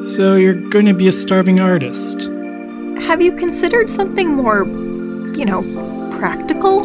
So 0.00 0.36
you're 0.36 0.54
going 0.54 0.86
to 0.86 0.94
be 0.94 1.08
a 1.08 1.12
starving 1.12 1.60
artist. 1.60 2.22
Have 2.22 3.20
you 3.20 3.36
considered 3.36 3.90
something 3.90 4.32
more, 4.32 4.64
you 5.36 5.44
know, 5.44 5.60
practical? 6.18 6.84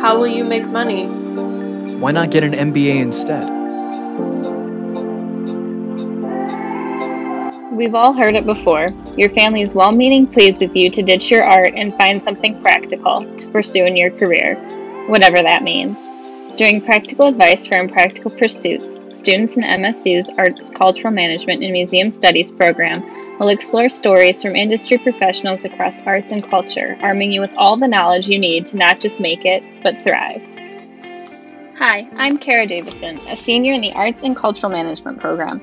How 0.00 0.18
will 0.18 0.26
you 0.26 0.42
make 0.42 0.66
money? 0.66 1.06
Why 2.00 2.10
not 2.10 2.32
get 2.32 2.42
an 2.42 2.50
MBA 2.50 2.96
instead? 2.96 3.44
We've 7.72 7.94
all 7.94 8.12
heard 8.12 8.34
it 8.34 8.44
before. 8.44 8.92
Your 9.16 9.30
family's 9.30 9.76
well 9.76 9.92
meaning 9.92 10.26
pleased 10.26 10.60
with 10.60 10.74
you 10.74 10.90
to 10.90 11.02
ditch 11.02 11.30
your 11.30 11.44
art 11.44 11.74
and 11.76 11.94
find 11.94 12.20
something 12.20 12.60
practical 12.60 13.24
to 13.36 13.48
pursue 13.50 13.84
in 13.84 13.94
your 13.94 14.10
career, 14.10 14.56
whatever 15.06 15.40
that 15.40 15.62
means. 15.62 15.96
During 16.56 16.80
Practical 16.80 17.26
Advice 17.26 17.66
for 17.66 17.76
Impractical 17.76 18.30
Pursuits, 18.30 18.98
students 19.14 19.58
in 19.58 19.64
MSU's 19.64 20.30
Arts 20.38 20.70
Cultural 20.70 21.12
Management 21.12 21.62
and 21.62 21.70
Museum 21.70 22.10
Studies 22.10 22.50
program 22.50 23.38
will 23.38 23.48
explore 23.48 23.90
stories 23.90 24.40
from 24.40 24.56
industry 24.56 24.96
professionals 24.96 25.66
across 25.66 26.00
arts 26.06 26.32
and 26.32 26.42
culture, 26.42 26.96
arming 27.02 27.30
you 27.30 27.42
with 27.42 27.54
all 27.58 27.76
the 27.76 27.86
knowledge 27.86 28.30
you 28.30 28.38
need 28.38 28.64
to 28.66 28.78
not 28.78 29.00
just 29.00 29.20
make 29.20 29.44
it, 29.44 29.62
but 29.82 30.00
thrive. 30.00 30.42
Hi, 31.78 32.08
I'm 32.16 32.38
Cara 32.38 32.66
Davison, 32.66 33.18
a 33.28 33.36
senior 33.36 33.74
in 33.74 33.82
the 33.82 33.92
Arts 33.92 34.22
and 34.22 34.34
Cultural 34.34 34.72
Management 34.72 35.20
program. 35.20 35.60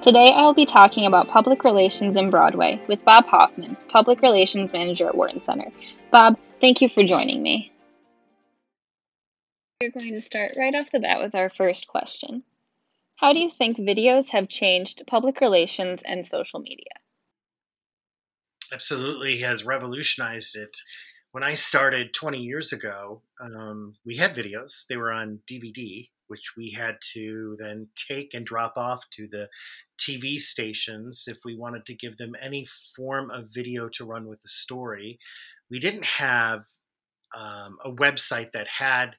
Today 0.00 0.32
I 0.34 0.42
will 0.42 0.54
be 0.54 0.66
talking 0.66 1.06
about 1.06 1.28
public 1.28 1.62
relations 1.62 2.16
in 2.16 2.30
Broadway 2.30 2.82
with 2.88 3.04
Bob 3.04 3.28
Hoffman, 3.28 3.76
Public 3.86 4.22
Relations 4.22 4.72
Manager 4.72 5.06
at 5.06 5.14
Wharton 5.14 5.40
Center. 5.40 5.70
Bob, 6.10 6.36
thank 6.60 6.82
you 6.82 6.88
for 6.88 7.04
joining 7.04 7.44
me. 7.44 7.71
We're 9.82 9.90
going 9.90 10.14
to 10.14 10.20
start 10.20 10.52
right 10.56 10.76
off 10.76 10.92
the 10.92 11.00
bat 11.00 11.20
with 11.20 11.34
our 11.34 11.50
first 11.50 11.88
question. 11.88 12.44
How 13.16 13.32
do 13.32 13.40
you 13.40 13.50
think 13.50 13.78
videos 13.78 14.28
have 14.28 14.48
changed 14.48 15.02
public 15.08 15.40
relations 15.40 16.02
and 16.06 16.24
social 16.24 16.60
media? 16.60 16.92
Absolutely 18.72 19.38
has 19.38 19.64
revolutionized 19.64 20.54
it. 20.54 20.76
When 21.32 21.42
I 21.42 21.54
started 21.54 22.14
20 22.14 22.38
years 22.38 22.72
ago, 22.72 23.22
um, 23.40 23.96
we 24.06 24.18
had 24.18 24.36
videos. 24.36 24.86
They 24.88 24.96
were 24.96 25.10
on 25.10 25.40
DVD, 25.50 26.08
which 26.28 26.52
we 26.56 26.70
had 26.70 26.98
to 27.14 27.56
then 27.58 27.88
take 28.08 28.34
and 28.34 28.46
drop 28.46 28.74
off 28.76 29.02
to 29.16 29.26
the 29.26 29.48
TV 29.98 30.38
stations 30.38 31.24
if 31.26 31.38
we 31.44 31.56
wanted 31.56 31.86
to 31.86 31.96
give 31.96 32.18
them 32.18 32.36
any 32.40 32.68
form 32.94 33.32
of 33.32 33.48
video 33.52 33.88
to 33.94 34.04
run 34.04 34.28
with 34.28 34.40
the 34.42 34.48
story. 34.48 35.18
We 35.68 35.80
didn't 35.80 36.04
have 36.04 36.66
um, 37.36 37.78
a 37.84 37.90
website 37.90 38.52
that 38.52 38.68
had 38.68 39.16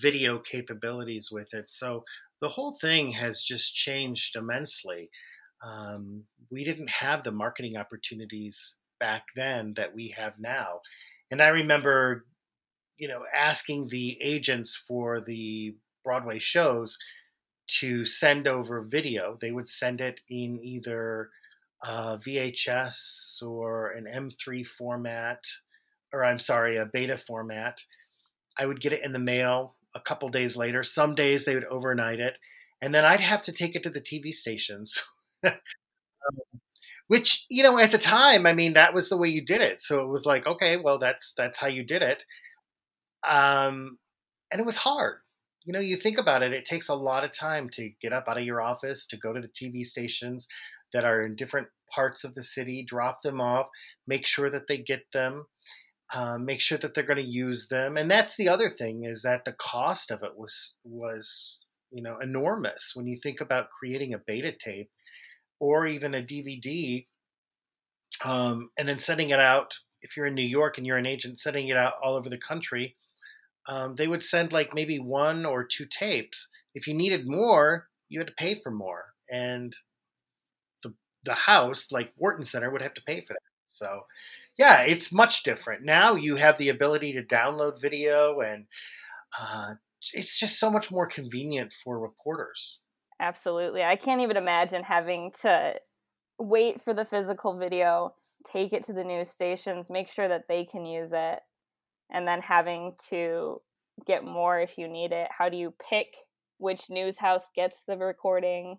video 0.00 0.38
capabilities 0.38 1.30
with 1.30 1.52
it. 1.52 1.70
So 1.70 2.04
the 2.40 2.48
whole 2.48 2.76
thing 2.80 3.12
has 3.12 3.42
just 3.42 3.74
changed 3.74 4.36
immensely. 4.36 5.10
Um, 5.64 6.24
we 6.50 6.64
didn't 6.64 6.90
have 6.90 7.24
the 7.24 7.32
marketing 7.32 7.76
opportunities 7.76 8.74
back 9.00 9.24
then 9.34 9.74
that 9.76 9.94
we 9.94 10.14
have 10.16 10.34
now. 10.38 10.80
And 11.30 11.42
I 11.42 11.48
remember, 11.48 12.26
you 12.98 13.08
know, 13.08 13.22
asking 13.34 13.88
the 13.88 14.18
agents 14.22 14.76
for 14.76 15.20
the 15.20 15.74
Broadway 16.04 16.38
shows 16.38 16.98
to 17.80 18.04
send 18.04 18.46
over 18.46 18.82
video. 18.82 19.36
They 19.40 19.50
would 19.50 19.68
send 19.68 20.00
it 20.00 20.20
in 20.30 20.60
either 20.62 21.30
uh, 21.84 22.18
VHS 22.18 23.42
or 23.42 23.90
an 23.90 24.06
M3 24.06 24.66
format, 24.66 25.40
or 26.12 26.24
I'm 26.24 26.38
sorry, 26.38 26.76
a 26.76 26.86
beta 26.86 27.18
format. 27.18 27.80
I 28.58 28.66
would 28.66 28.80
get 28.80 28.92
it 28.92 29.04
in 29.04 29.12
the 29.12 29.18
mail 29.18 29.74
a 29.96 30.00
couple 30.00 30.28
days 30.28 30.56
later. 30.56 30.82
Some 30.84 31.14
days 31.14 31.44
they 31.44 31.54
would 31.54 31.64
overnight 31.64 32.20
it, 32.20 32.38
and 32.82 32.94
then 32.94 33.04
I'd 33.04 33.20
have 33.20 33.42
to 33.42 33.52
take 33.52 33.74
it 33.74 33.82
to 33.84 33.90
the 33.90 34.00
TV 34.00 34.32
stations. 34.32 35.02
um, 35.44 35.52
which 37.08 37.46
you 37.48 37.62
know 37.62 37.78
at 37.78 37.92
the 37.92 37.98
time 37.98 38.46
i 38.46 38.52
mean 38.52 38.72
that 38.72 38.92
was 38.92 39.08
the 39.08 39.16
way 39.16 39.28
you 39.28 39.44
did 39.44 39.60
it. 39.60 39.80
So 39.80 40.02
it 40.02 40.08
was 40.08 40.26
like 40.26 40.46
okay 40.46 40.76
well 40.76 40.98
that's 40.98 41.32
that's 41.36 41.58
how 41.58 41.68
you 41.68 41.84
did 41.84 42.02
it. 42.02 42.22
Um 43.28 43.98
and 44.50 44.60
it 44.60 44.66
was 44.66 44.76
hard. 44.78 45.18
You 45.64 45.72
know, 45.72 45.80
you 45.80 45.96
think 45.96 46.18
about 46.18 46.42
it, 46.42 46.52
it 46.52 46.64
takes 46.64 46.88
a 46.88 46.94
lot 46.94 47.24
of 47.24 47.36
time 47.36 47.68
to 47.70 47.90
get 48.00 48.12
up 48.12 48.26
out 48.28 48.38
of 48.38 48.44
your 48.44 48.60
office, 48.60 49.06
to 49.08 49.16
go 49.16 49.32
to 49.32 49.40
the 49.40 49.48
TV 49.48 49.84
stations 49.84 50.46
that 50.92 51.04
are 51.04 51.22
in 51.22 51.34
different 51.34 51.68
parts 51.92 52.22
of 52.22 52.34
the 52.34 52.42
city, 52.42 52.84
drop 52.88 53.22
them 53.22 53.40
off, 53.40 53.66
make 54.06 54.26
sure 54.26 54.48
that 54.50 54.68
they 54.68 54.78
get 54.78 55.02
them, 55.12 55.46
uh, 56.14 56.38
make 56.38 56.60
sure 56.60 56.78
that 56.78 56.94
they're 56.94 57.04
going 57.04 57.24
to 57.24 57.30
use 57.30 57.68
them. 57.68 57.96
And 57.96 58.10
that's 58.10 58.36
the 58.36 58.48
other 58.48 58.70
thing 58.70 59.04
is 59.04 59.22
that 59.22 59.44
the 59.44 59.52
cost 59.52 60.10
of 60.10 60.22
it 60.22 60.36
was 60.36 60.76
was 60.84 61.58
you 61.90 62.02
know 62.02 62.16
enormous 62.20 62.92
when 62.94 63.06
you 63.06 63.16
think 63.16 63.40
about 63.40 63.70
creating 63.70 64.14
a 64.14 64.18
beta 64.18 64.52
tape 64.52 64.90
or 65.60 65.86
even 65.86 66.14
a 66.14 66.22
DVD, 66.22 67.06
um, 68.24 68.70
and 68.78 68.88
then 68.88 68.98
sending 68.98 69.30
it 69.30 69.40
out. 69.40 69.74
If 70.02 70.16
you're 70.16 70.26
in 70.26 70.34
New 70.34 70.42
York 70.46 70.78
and 70.78 70.86
you're 70.86 70.98
an 70.98 71.06
agent, 71.06 71.40
sending 71.40 71.68
it 71.68 71.76
out 71.76 71.94
all 72.02 72.14
over 72.16 72.28
the 72.28 72.38
country 72.38 72.96
um, 73.68 73.96
they 73.96 74.06
would 74.08 74.24
send 74.24 74.52
like 74.52 74.74
maybe 74.74 74.98
one 74.98 75.44
or 75.44 75.64
two 75.64 75.86
tapes. 75.86 76.48
If 76.74 76.86
you 76.86 76.94
needed 76.94 77.26
more, 77.26 77.88
you 78.08 78.20
had 78.20 78.28
to 78.28 78.34
pay 78.38 78.54
for 78.54 78.70
more, 78.70 79.06
and 79.30 79.74
the 80.82 80.94
the 81.24 81.34
house, 81.34 81.90
like 81.90 82.12
Wharton 82.16 82.44
Center, 82.44 82.70
would 82.70 82.82
have 82.82 82.94
to 82.94 83.02
pay 83.02 83.22
for 83.22 83.34
that. 83.34 83.40
So, 83.68 84.02
yeah, 84.58 84.82
it's 84.82 85.12
much 85.12 85.42
different 85.42 85.84
now. 85.84 86.14
You 86.14 86.36
have 86.36 86.58
the 86.58 86.70
ability 86.70 87.12
to 87.14 87.22
download 87.22 87.80
video, 87.80 88.40
and 88.40 88.66
uh, 89.38 89.74
it's 90.12 90.38
just 90.38 90.58
so 90.58 90.70
much 90.70 90.90
more 90.90 91.06
convenient 91.06 91.74
for 91.84 91.98
reporters. 91.98 92.78
Absolutely, 93.20 93.82
I 93.82 93.96
can't 93.96 94.20
even 94.20 94.36
imagine 94.36 94.82
having 94.82 95.32
to 95.42 95.74
wait 96.38 96.82
for 96.82 96.94
the 96.94 97.04
physical 97.04 97.58
video, 97.58 98.14
take 98.44 98.72
it 98.72 98.84
to 98.84 98.92
the 98.92 99.04
news 99.04 99.28
stations, 99.28 99.90
make 99.90 100.08
sure 100.08 100.28
that 100.28 100.48
they 100.48 100.64
can 100.64 100.86
use 100.86 101.10
it, 101.12 101.40
and 102.10 102.26
then 102.26 102.40
having 102.40 102.94
to 103.08 103.60
get 104.06 104.24
more 104.24 104.60
if 104.60 104.78
you 104.78 104.88
need 104.88 105.12
it. 105.12 105.28
How 105.36 105.48
do 105.48 105.56
you 105.56 105.74
pick 105.90 106.16
which 106.58 106.90
news 106.90 107.18
house 107.18 107.50
gets 107.54 107.82
the 107.86 107.96
recording? 107.96 108.78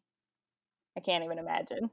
I 0.96 1.02
can't 1.02 1.24
even 1.24 1.40
imagine. 1.40 1.92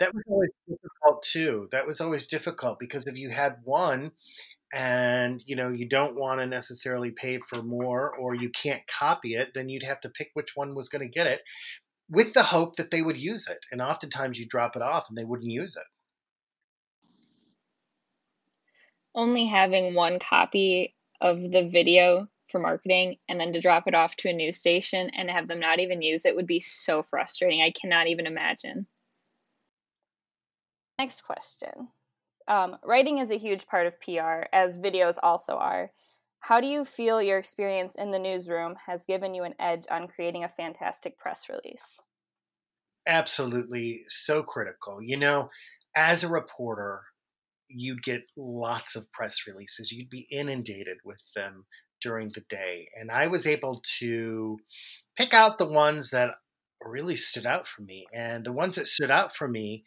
That 0.00 0.14
was 0.14 0.24
always 0.28 0.50
difficult 0.68 1.22
too. 1.24 1.68
That 1.72 1.86
was 1.86 2.00
always 2.00 2.26
difficult 2.26 2.78
because 2.78 3.06
if 3.06 3.16
you 3.16 3.30
had 3.30 3.56
one 3.64 4.12
and 4.72 5.42
you 5.46 5.56
know 5.56 5.70
you 5.70 5.88
don't 5.88 6.14
want 6.14 6.40
to 6.40 6.46
necessarily 6.46 7.10
pay 7.10 7.38
for 7.38 7.62
more 7.62 8.14
or 8.16 8.34
you 8.34 8.50
can't 8.50 8.82
copy 8.86 9.34
it, 9.34 9.48
then 9.54 9.68
you'd 9.68 9.84
have 9.84 10.00
to 10.02 10.10
pick 10.10 10.30
which 10.34 10.50
one 10.54 10.74
was 10.74 10.88
going 10.88 11.02
to 11.02 11.08
get 11.08 11.26
it 11.26 11.40
with 12.10 12.32
the 12.34 12.44
hope 12.44 12.76
that 12.76 12.90
they 12.90 13.02
would 13.02 13.18
use 13.18 13.48
it. 13.48 13.58
And 13.72 13.82
oftentimes 13.82 14.38
you 14.38 14.46
drop 14.46 14.76
it 14.76 14.82
off 14.82 15.06
and 15.08 15.18
they 15.18 15.24
wouldn't 15.24 15.50
use 15.50 15.76
it. 15.76 15.84
only 19.18 19.46
having 19.46 19.94
one 19.94 20.18
copy 20.20 20.94
of 21.20 21.40
the 21.40 21.68
video 21.68 22.28
for 22.50 22.60
marketing 22.60 23.16
and 23.28 23.38
then 23.38 23.52
to 23.52 23.60
drop 23.60 23.88
it 23.88 23.94
off 23.94 24.14
to 24.16 24.28
a 24.28 24.32
news 24.32 24.56
station 24.56 25.10
and 25.10 25.28
have 25.28 25.48
them 25.48 25.60
not 25.60 25.80
even 25.80 26.00
use 26.00 26.24
it 26.24 26.36
would 26.36 26.46
be 26.46 26.60
so 26.60 27.02
frustrating. 27.02 27.60
I 27.60 27.72
cannot 27.72 28.06
even 28.06 28.26
imagine. 28.26 28.86
Next 30.98 31.22
question. 31.22 31.88
Um, 32.48 32.76
writing 32.84 33.18
is 33.18 33.30
a 33.30 33.38
huge 33.38 33.66
part 33.66 33.86
of 33.86 34.00
PR, 34.00 34.46
as 34.52 34.78
videos 34.78 35.18
also 35.22 35.54
are. 35.54 35.92
How 36.40 36.60
do 36.60 36.66
you 36.66 36.84
feel 36.84 37.20
your 37.20 37.38
experience 37.38 37.94
in 37.94 38.10
the 38.10 38.18
newsroom 38.18 38.76
has 38.86 39.04
given 39.04 39.34
you 39.34 39.44
an 39.44 39.54
edge 39.58 39.84
on 39.90 40.08
creating 40.08 40.44
a 40.44 40.48
fantastic 40.48 41.18
press 41.18 41.48
release? 41.48 42.00
Absolutely, 43.06 44.04
so 44.08 44.42
critical. 44.42 45.02
You 45.02 45.16
know, 45.16 45.50
as 45.96 46.24
a 46.24 46.28
reporter, 46.28 47.02
you'd 47.68 48.02
get 48.02 48.22
lots 48.36 48.96
of 48.96 49.10
press 49.12 49.46
releases. 49.46 49.92
You'd 49.92 50.10
be 50.10 50.26
inundated 50.30 50.98
with 51.04 51.20
them 51.34 51.66
during 52.02 52.30
the 52.30 52.42
day. 52.48 52.88
And 52.98 53.10
I 53.10 53.26
was 53.26 53.46
able 53.46 53.82
to 53.98 54.58
pick 55.16 55.34
out 55.34 55.58
the 55.58 55.68
ones 55.68 56.10
that 56.10 56.36
really 56.82 57.16
stood 57.16 57.46
out 57.46 57.66
for 57.66 57.82
me. 57.82 58.06
And 58.14 58.44
the 58.44 58.52
ones 58.52 58.76
that 58.76 58.86
stood 58.86 59.10
out 59.10 59.34
for 59.34 59.48
me, 59.48 59.84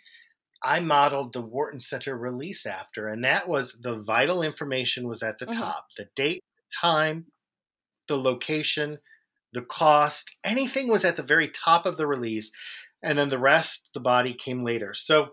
I 0.63 0.79
modeled 0.79 1.33
the 1.33 1.41
Wharton 1.41 1.79
Center 1.79 2.15
release 2.15 2.65
after. 2.65 3.07
And 3.07 3.23
that 3.23 3.47
was 3.47 3.75
the 3.81 3.97
vital 3.97 4.43
information 4.43 5.07
was 5.07 5.23
at 5.23 5.39
the 5.39 5.45
mm-hmm. 5.45 5.59
top 5.59 5.87
the 5.97 6.07
date, 6.15 6.43
time, 6.79 7.25
the 8.07 8.17
location, 8.17 8.99
the 9.53 9.61
cost, 9.61 10.35
anything 10.43 10.89
was 10.89 11.03
at 11.03 11.17
the 11.17 11.23
very 11.23 11.49
top 11.49 11.85
of 11.85 11.97
the 11.97 12.07
release. 12.07 12.51
And 13.03 13.17
then 13.17 13.29
the 13.29 13.39
rest, 13.39 13.89
the 13.93 13.99
body 13.99 14.33
came 14.33 14.63
later. 14.63 14.93
So 14.93 15.31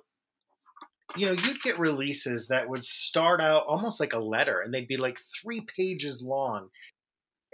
you 1.17 1.27
know, 1.27 1.33
you'd 1.33 1.63
get 1.63 1.79
releases 1.79 2.49
that 2.49 2.69
would 2.69 2.85
start 2.85 3.41
out 3.41 3.65
almost 3.67 3.99
like 3.99 4.13
a 4.13 4.19
letter 4.19 4.61
and 4.61 4.73
they'd 4.73 4.89
be 4.89 4.97
like 4.97 5.19
three 5.41 5.65
pages 5.75 6.23
long. 6.23 6.69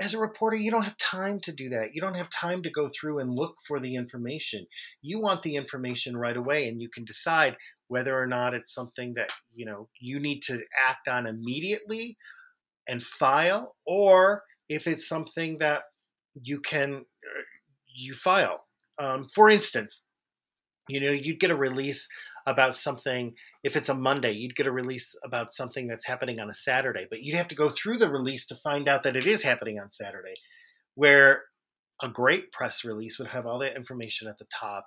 As 0.00 0.12
a 0.14 0.18
reporter, 0.18 0.56
you 0.56 0.70
don't 0.70 0.82
have 0.82 0.98
time 0.98 1.40
to 1.44 1.52
do 1.52 1.68
that. 1.70 1.94
You 1.94 2.00
don't 2.00 2.16
have 2.16 2.28
time 2.30 2.62
to 2.62 2.70
go 2.70 2.88
through 2.88 3.20
and 3.20 3.32
look 3.32 3.54
for 3.66 3.78
the 3.78 3.94
information. 3.94 4.66
You 5.02 5.20
want 5.20 5.42
the 5.42 5.54
information 5.56 6.16
right 6.16 6.36
away 6.36 6.68
and 6.68 6.80
you 6.82 6.88
can 6.88 7.04
decide 7.04 7.56
whether 7.86 8.18
or 8.18 8.26
not 8.26 8.54
it's 8.54 8.74
something 8.74 9.14
that, 9.14 9.30
you 9.54 9.66
know, 9.66 9.88
you 10.00 10.18
need 10.18 10.40
to 10.42 10.60
act 10.88 11.06
on 11.06 11.26
immediately 11.26 12.16
and 12.88 13.04
file 13.04 13.76
or 13.86 14.42
if 14.68 14.86
it's 14.86 15.08
something 15.08 15.58
that 15.58 15.82
you 16.34 16.60
can 16.60 16.94
uh, 16.96 17.42
you 17.94 18.14
file. 18.14 18.64
Um, 18.98 19.28
for 19.34 19.48
instance, 19.48 20.02
You 20.88 21.00
know, 21.00 21.12
you'd 21.12 21.40
get 21.40 21.50
a 21.50 21.56
release 21.56 22.06
about 22.46 22.76
something 22.76 23.34
if 23.62 23.76
it's 23.76 23.88
a 23.88 23.94
Monday, 23.94 24.32
you'd 24.32 24.56
get 24.56 24.66
a 24.66 24.72
release 24.72 25.14
about 25.24 25.54
something 25.54 25.86
that's 25.86 26.06
happening 26.06 26.38
on 26.38 26.50
a 26.50 26.54
Saturday, 26.54 27.06
but 27.08 27.22
you'd 27.22 27.36
have 27.36 27.48
to 27.48 27.54
go 27.54 27.68
through 27.68 27.96
the 27.96 28.10
release 28.10 28.46
to 28.46 28.56
find 28.56 28.88
out 28.88 29.02
that 29.02 29.16
it 29.16 29.26
is 29.26 29.42
happening 29.42 29.78
on 29.78 29.90
Saturday. 29.90 30.34
Where 30.94 31.44
a 32.02 32.08
great 32.08 32.52
press 32.52 32.84
release 32.84 33.18
would 33.18 33.28
have 33.28 33.46
all 33.46 33.60
that 33.60 33.76
information 33.76 34.28
at 34.28 34.38
the 34.38 34.46
top. 34.60 34.86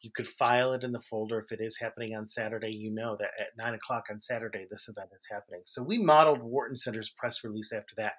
You 0.00 0.10
could 0.14 0.28
file 0.28 0.72
it 0.72 0.84
in 0.84 0.92
the 0.92 1.00
folder 1.00 1.40
if 1.40 1.50
it 1.50 1.62
is 1.62 1.78
happening 1.80 2.14
on 2.14 2.28
Saturday. 2.28 2.70
You 2.70 2.92
know 2.92 3.16
that 3.18 3.30
at 3.38 3.48
nine 3.62 3.74
o'clock 3.74 4.04
on 4.10 4.20
Saturday 4.20 4.66
this 4.70 4.88
event 4.88 5.08
is 5.14 5.26
happening. 5.30 5.62
So 5.66 5.82
we 5.82 5.98
modeled 5.98 6.42
Wharton 6.42 6.76
Center's 6.76 7.10
press 7.10 7.42
release 7.42 7.72
after 7.72 7.94
that. 7.96 8.12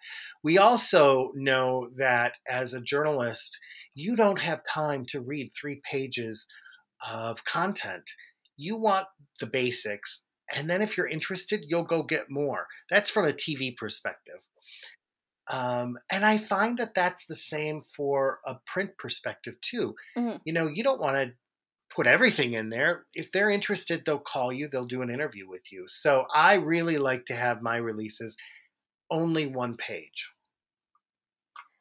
We 0.44 0.58
also 0.58 1.32
know 1.36 1.90
that 1.98 2.34
as 2.48 2.74
a 2.74 2.82
journalist, 2.82 3.58
you 3.96 4.16
don't 4.16 4.42
have 4.42 4.62
time 4.70 5.06
to 5.10 5.22
read 5.22 5.52
three 5.60 5.82
pages 5.90 6.48
of 7.08 7.46
content. 7.46 8.12
You 8.60 8.76
want 8.76 9.08
the 9.40 9.48
basics, 9.48 10.26
and 10.54 10.70
then 10.70 10.82
if 10.82 10.98
you're 10.98 11.08
interested, 11.08 11.64
you'll 11.68 11.86
go 11.86 12.04
get 12.04 12.30
more. 12.30 12.68
That's 12.90 13.10
from 13.10 13.26
a 13.26 13.32
TV 13.32 13.76
perspective. 13.76 14.42
Um, 15.50 15.98
and 16.12 16.26
I 16.26 16.38
find 16.38 16.78
that 16.78 16.94
that's 16.94 17.26
the 17.26 17.36
same 17.36 17.82
for 17.82 18.40
a 18.46 18.56
print 18.68 18.92
perspective 18.98 19.56
too. 19.62 19.96
Mm-hmm. 20.18 20.38
You 20.44 20.54
know, 20.54 20.68
you 20.68 20.84
don't 20.84 21.02
want 21.02 21.16
to 21.16 21.34
put 21.96 22.06
everything 22.06 22.54
in 22.54 22.70
there. 22.70 23.06
If 23.14 23.32
they're 23.32 23.50
interested, 23.50 24.04
they'll 24.06 24.20
call 24.20 24.52
you, 24.54 24.68
they'll 24.68 24.86
do 24.86 25.02
an 25.02 25.10
interview 25.10 25.50
with 25.50 25.72
you. 25.72 25.86
So 25.88 26.26
I 26.34 26.56
really 26.56 26.98
like 26.98 27.26
to 27.28 27.34
have 27.34 27.62
my 27.62 27.78
releases 27.78 28.36
only 29.10 29.48
one 29.48 29.78
page. 29.78 30.28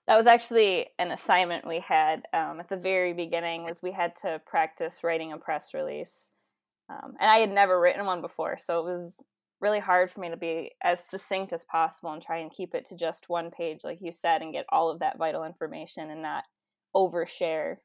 That 0.07 0.17
was 0.17 0.27
actually 0.27 0.87
an 0.99 1.11
assignment 1.11 1.67
we 1.67 1.81
had 1.87 2.23
um, 2.33 2.61
at 2.61 2.71
the 2.71 2.79
very 2.79 3.13
beginning 3.13 3.65
was 3.65 3.83
we 3.83 3.93
had 3.93 4.17
to 4.23 4.41
practice 4.47 5.01
writing 5.05 5.35
a 5.35 5.37
press 5.37 5.75
release. 5.75 6.31
Um, 6.91 7.15
and 7.21 7.31
I 7.31 7.39
had 7.39 7.51
never 7.51 7.79
written 7.79 8.07
one 8.07 8.21
before, 8.21 8.57
so 8.59 8.81
it 8.81 8.85
was 8.85 9.23
really 9.61 9.81
hard 9.81 10.11
for 10.11 10.21
me 10.21 10.31
to 10.31 10.37
be 10.37 10.71
as 10.83 11.05
succinct 11.05 11.53
as 11.53 11.65
possible 11.65 12.13
and 12.13 12.23
try 12.23 12.39
and 12.39 12.51
keep 12.51 12.75
it 12.75 12.87
to 12.87 12.97
just 12.97 13.29
one 13.29 13.51
page, 13.51 13.81
like 13.85 13.99
you 14.01 14.13
said, 14.13 14.41
and 14.41 14.53
get 14.53 14.67
all 14.71 14.91
of 14.91 15.01
that 15.01 15.19
vital 15.19 15.45
information 15.45 16.11
and 16.11 16.23
not 16.23 16.45
overshare. 16.95 17.77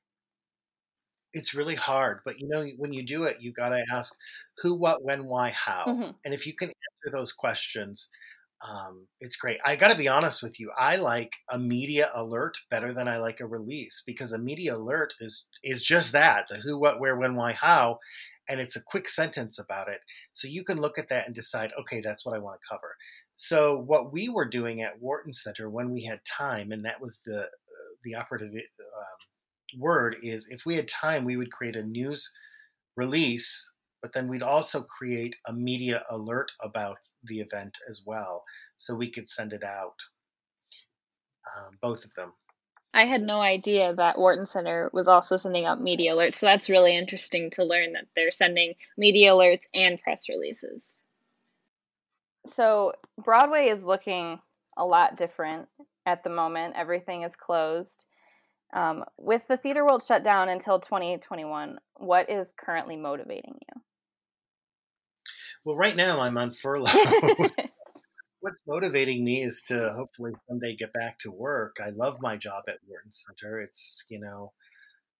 It's 1.34 1.56
really 1.56 1.76
hard, 1.76 2.20
but 2.24 2.40
you 2.40 2.48
know, 2.48 2.64
when 2.78 2.94
you 2.94 3.04
do 3.04 3.24
it, 3.24 3.38
you 3.40 3.52
got 3.52 3.70
to 3.70 3.84
ask 3.92 4.14
who, 4.62 4.76
what, 4.76 5.04
when, 5.04 5.26
why, 5.26 5.50
how. 5.50 5.84
Mm-hmm. 5.88 6.12
And 6.24 6.34
if 6.34 6.46
you 6.46 6.54
can 6.56 6.68
answer 6.68 7.18
those 7.18 7.34
questions, 7.34 8.10
um, 8.62 9.08
it's 9.20 9.36
great. 9.36 9.60
I 9.66 9.76
got 9.76 9.88
to 9.90 9.98
be 9.98 10.08
honest 10.08 10.44
with 10.44 10.60
you. 10.60 10.72
I 10.80 10.96
like 10.98 11.32
a 11.52 11.58
media 11.58 12.10
alert 12.14 12.54
better 12.70 12.94
than 12.94 13.08
I 13.08 13.18
like 13.18 13.40
a 13.40 13.48
release 13.48 14.04
because 14.06 14.32
a 14.32 14.38
media 14.38 14.76
alert 14.76 15.16
is 15.20 15.48
is 15.64 15.84
just 15.84 16.12
that: 16.14 16.46
the 16.50 16.58
who, 16.58 16.80
what, 16.80 17.00
where, 17.00 17.18
when, 17.18 17.36
why, 17.36 17.54
how, 17.54 17.98
and 18.50 18.60
it's 18.60 18.76
a 18.76 18.84
quick 18.84 19.10
sentence 19.10 19.60
about 19.60 19.88
it. 19.88 20.00
So 20.34 20.48
you 20.48 20.64
can 20.64 20.80
look 20.80 20.98
at 20.98 21.10
that 21.10 21.26
and 21.26 21.36
decide, 21.36 21.72
okay, 21.80 22.02
that's 22.02 22.26
what 22.26 22.36
I 22.36 22.40
want 22.40 22.60
to 22.60 22.76
cover. 22.76 22.96
So 23.36 23.78
what 23.78 24.14
we 24.14 24.30
were 24.30 24.48
doing 24.48 24.82
at 24.82 25.02
Wharton 25.02 25.34
Center 25.34 25.70
when 25.70 25.92
we 25.92 26.04
had 26.04 26.20
time, 26.26 26.72
and 26.72 26.86
that 26.86 27.02
was 27.02 27.20
the 27.26 27.48
the 28.04 28.16
operative 28.16 28.52
um, 28.52 29.80
word 29.80 30.18
is, 30.22 30.46
if 30.50 30.66
we 30.66 30.76
had 30.76 30.88
time, 30.88 31.26
we 31.26 31.38
would 31.38 31.52
create 31.52 31.76
a 31.76 31.84
news 31.84 32.30
release, 32.96 33.70
but 34.02 34.12
then 34.14 34.28
we'd 34.28 34.44
also 34.44 34.84
create 34.84 35.36
a 35.48 35.54
media 35.54 36.04
alert 36.12 36.52
about 36.62 36.98
the 37.24 37.40
event 37.40 37.78
as 37.90 38.04
well, 38.06 38.44
so 38.78 38.94
we 38.94 39.12
could 39.12 39.30
send 39.30 39.54
it 39.54 39.64
out. 39.64 39.96
Um, 41.58 41.78
both 41.82 42.04
of 42.04 42.12
them. 42.16 42.34
I 42.94 43.06
had 43.06 43.22
no 43.22 43.42
idea 43.42 43.96
that 43.96 44.20
Wharton 44.20 44.46
Center 44.46 44.90
was 44.94 45.08
also 45.08 45.36
sending 45.36 45.66
out 45.66 45.82
media 45.82 46.14
alerts. 46.14 46.34
So 46.34 46.46
that's 46.46 46.70
really 46.70 46.96
interesting 46.96 47.50
to 47.52 47.64
learn 47.64 47.94
that 47.94 48.06
they're 48.16 48.30
sending 48.30 48.76
media 48.98 49.32
alerts 49.32 49.64
and 49.74 50.00
press 50.00 50.30
releases. 50.30 51.00
So 52.46 52.94
Broadway 53.18 53.70
is 53.70 53.84
looking 53.84 54.40
a 54.78 54.86
lot 54.86 55.18
different 55.18 55.70
at 56.06 56.24
the 56.24 56.30
moment. 56.30 56.76
Everything 56.78 57.24
is 57.24 57.36
closed. 57.36 58.06
Um, 58.74 59.06
with 59.18 59.48
the 59.48 59.58
theater 59.58 59.84
world 59.86 60.04
shut 60.04 60.24
down 60.24 60.50
until 60.50 60.80
2021, 60.80 61.80
what 61.98 62.30
is 62.30 62.54
currently 62.56 62.96
motivating 62.96 63.56
you? 63.62 63.82
Well, 65.64 65.78
right 65.78 65.96
now 65.96 66.22
I'm 66.22 66.38
on 66.38 66.52
furlough. 66.52 66.92
what's 68.44 68.60
motivating 68.68 69.24
me 69.24 69.42
is 69.42 69.64
to 69.64 69.94
hopefully 69.96 70.34
someday 70.50 70.76
get 70.76 70.92
back 70.92 71.18
to 71.18 71.32
work. 71.32 71.78
I 71.84 71.92
love 71.92 72.18
my 72.22 72.36
job 72.36 72.64
at 72.68 72.80
Wharton 72.86 73.14
Center. 73.14 73.62
It's 73.62 74.04
you 74.10 74.20
know, 74.20 74.52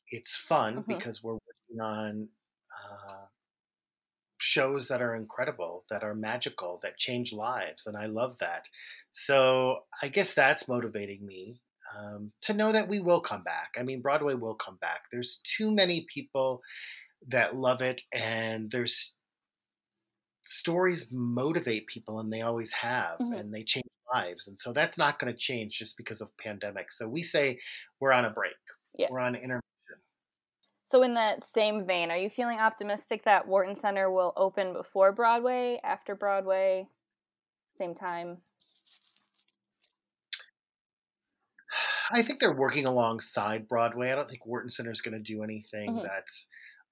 it's 0.10 0.36
fun 0.36 0.80
mm-hmm. 0.80 0.94
because 0.94 1.24
we're 1.24 1.34
working 1.34 1.82
on 1.82 2.28
uh, 2.70 3.28
shows 4.40 4.90
that 4.90 5.02
are 5.02 5.16
incredible, 5.16 5.86
that 5.90 6.04
are 6.04 6.14
magical, 6.14 6.82
that 6.84 6.98
change 6.98 7.32
lives, 7.32 7.88
and 7.88 7.96
I 7.96 8.08
love 8.08 8.40
that. 8.40 8.64
So 9.14 9.86
I 10.02 10.10
guess 10.10 10.34
that's 10.34 10.68
motivating 10.68 11.26
me 11.26 11.62
um, 11.98 12.34
to 12.42 12.54
know 12.54 12.74
that 12.74 12.90
we 12.90 13.00
will 13.00 13.22
come 13.22 13.44
back. 13.44 13.76
I 13.80 13.84
mean, 13.84 14.02
Broadway 14.02 14.34
will 14.34 14.56
come 14.56 14.78
back. 14.82 15.04
There's 15.14 15.40
too 15.46 15.72
many 15.72 16.06
people 16.14 16.62
that 17.30 17.56
love 17.56 17.82
it, 17.82 18.02
and 18.12 18.70
there's 18.70 19.14
stories 20.46 21.10
motivate 21.12 21.88
people 21.88 22.20
and 22.20 22.32
they 22.32 22.42
always 22.42 22.72
have 22.72 23.18
mm-hmm. 23.20 23.34
and 23.34 23.54
they 23.54 23.64
change 23.64 23.86
lives 24.14 24.48
and 24.48 24.60
so 24.60 24.74
that's 24.74 24.98
not 24.98 25.18
going 25.18 25.32
to 25.32 25.38
change 25.38 25.78
just 25.78 25.98
because 25.98 26.22
of 26.22 26.30
pandemic 26.38 26.92
so 26.92 27.08
we 27.08 27.24
say 27.24 27.58
we're 28.00 28.12
on 28.12 28.26
a 28.26 28.30
break 28.30 28.54
yeah. 28.98 29.08
we're 29.10 29.20
on 29.20 29.36
intermission 29.36 29.62
so 30.84 31.02
in 31.02 31.14
that 31.14 31.44
same 31.44 31.86
vein 31.86 32.12
are 32.12 32.18
you 32.18 32.30
feeling 32.30 32.60
optimistic 32.60 33.24
that 33.24 33.48
wharton 33.48 33.76
center 33.76 34.12
will 34.12 34.34
open 34.36 34.74
before 34.74 35.12
broadway 35.12 35.80
after 35.84 36.16
broadway 36.16 36.86
same 37.72 37.96
time 37.96 38.38
i 42.12 42.22
think 42.22 42.40
they're 42.40 42.54
working 42.54 42.86
alongside 42.86 43.68
broadway 43.68 44.12
i 44.12 44.16
don't 44.16 44.30
think 44.30 44.46
wharton 44.46 44.70
center 44.70 44.92
is 44.92 45.02
going 45.02 45.18
to 45.18 45.20
do 45.20 45.44
anything 45.44 45.92
mm-hmm. 45.92 46.04
that's 46.04 46.46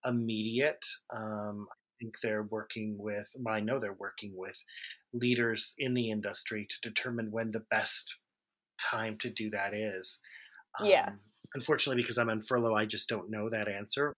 immediate 0.06 0.84
um, 1.16 1.68
think 2.02 2.16
they're 2.22 2.44
working 2.44 2.96
with, 2.98 3.28
well, 3.36 3.54
I 3.54 3.60
know 3.60 3.80
they're 3.80 3.94
working 3.94 4.34
with 4.36 4.56
leaders 5.14 5.74
in 5.78 5.94
the 5.94 6.10
industry 6.10 6.68
to 6.70 6.90
determine 6.90 7.32
when 7.32 7.52
the 7.52 7.64
best 7.70 8.16
time 8.90 9.18
to 9.20 9.30
do 9.30 9.50
that 9.52 9.74
is. 9.74 10.20
Yeah. 10.82 11.08
Um, 11.08 11.20
unfortunately, 11.54 12.02
because 12.02 12.18
I'm 12.18 12.30
on 12.30 12.42
furlough, 12.42 12.76
I 12.76 12.86
just 12.86 13.10
don't 13.10 13.30
know 13.30 13.50
that 13.50 13.68
answer. 13.68 14.14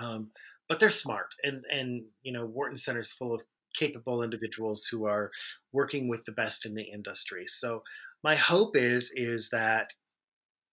Um, 0.00 0.30
but 0.68 0.78
they're 0.78 0.90
smart, 0.90 1.26
and 1.42 1.64
and 1.68 2.04
you 2.22 2.32
know, 2.32 2.46
Wharton 2.46 2.78
Center 2.78 3.00
is 3.00 3.12
full 3.12 3.34
of 3.34 3.40
capable 3.76 4.22
individuals 4.22 4.86
who 4.88 5.06
are 5.06 5.30
working 5.72 6.08
with 6.08 6.24
the 6.26 6.32
best 6.32 6.64
in 6.64 6.74
the 6.74 6.84
industry. 6.84 7.46
So 7.48 7.82
my 8.22 8.36
hope 8.36 8.76
is 8.76 9.10
is 9.16 9.48
that 9.50 9.88